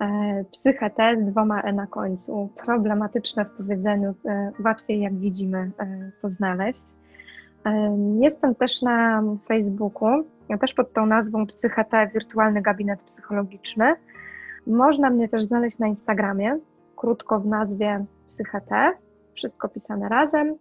[0.01, 2.49] E, psychet z dwoma e na końcu.
[2.65, 5.71] Problematyczne w powiedzeniu, e, łatwiej jak widzimy
[6.23, 6.83] to znaleźć.
[8.21, 10.25] Jestem też na Facebooku,
[10.61, 13.95] też pod tą nazwą Psychet, Wirtualny Gabinet Psychologiczny.
[14.67, 16.59] Można mnie też znaleźć na Instagramie,
[16.97, 18.69] krótko w nazwie Psychet,
[19.35, 20.55] wszystko pisane razem.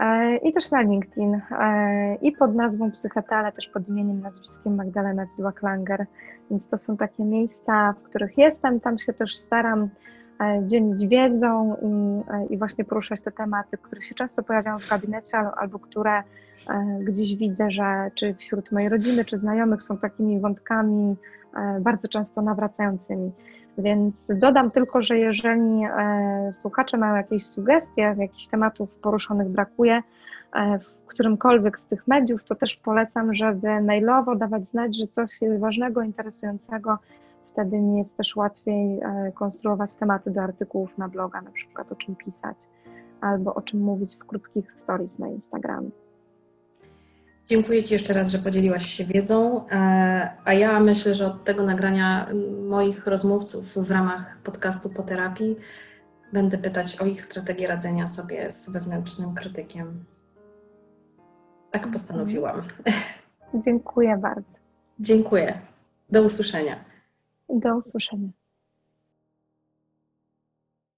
[0.00, 4.74] E, i też na LinkedIn e, i pod nazwą Psycheta, ale też pod imieniem, nazwiskiem
[4.74, 6.04] Magdalena Widła-Klanger,
[6.50, 9.88] więc to są takie miejsca, w których jestem, tam się też staram
[10.40, 12.22] e, dzielić wiedzą i,
[12.54, 16.22] i właśnie poruszać te tematy, które się często pojawiają w gabinecie albo które
[17.00, 21.16] gdzieś widzę, że czy wśród mojej rodziny, czy znajomych są takimi wątkami
[21.80, 23.32] bardzo często nawracającymi.
[23.80, 30.02] Więc dodam tylko, że jeżeli e, słuchacze mają jakieś sugestie, jakichś tematów poruszonych brakuje
[30.52, 35.42] e, w którymkolwiek z tych mediów, to też polecam, żeby mailowo dawać znać, że coś
[35.42, 36.98] jest ważnego, interesującego
[37.52, 41.96] Wtedy mi jest też łatwiej e, konstruować tematy do artykułów na bloga, na przykład o
[41.96, 42.58] czym pisać,
[43.20, 45.90] albo o czym mówić w krótkich stories na Instagramie.
[47.50, 51.62] Dziękuję Ci jeszcze raz, że podzieliłaś się wiedzą, e, a ja myślę, że od tego
[51.62, 52.26] nagrania
[52.68, 55.56] moich rozmówców w ramach podcastu po terapii
[56.32, 60.04] będę pytać o ich strategię radzenia sobie z wewnętrznym krytykiem.
[61.70, 62.62] Tak postanowiłam.
[63.64, 64.52] Dziękuję bardzo.
[65.00, 65.58] Dziękuję.
[66.10, 66.76] Do usłyszenia.
[67.48, 68.28] Do usłyszenia.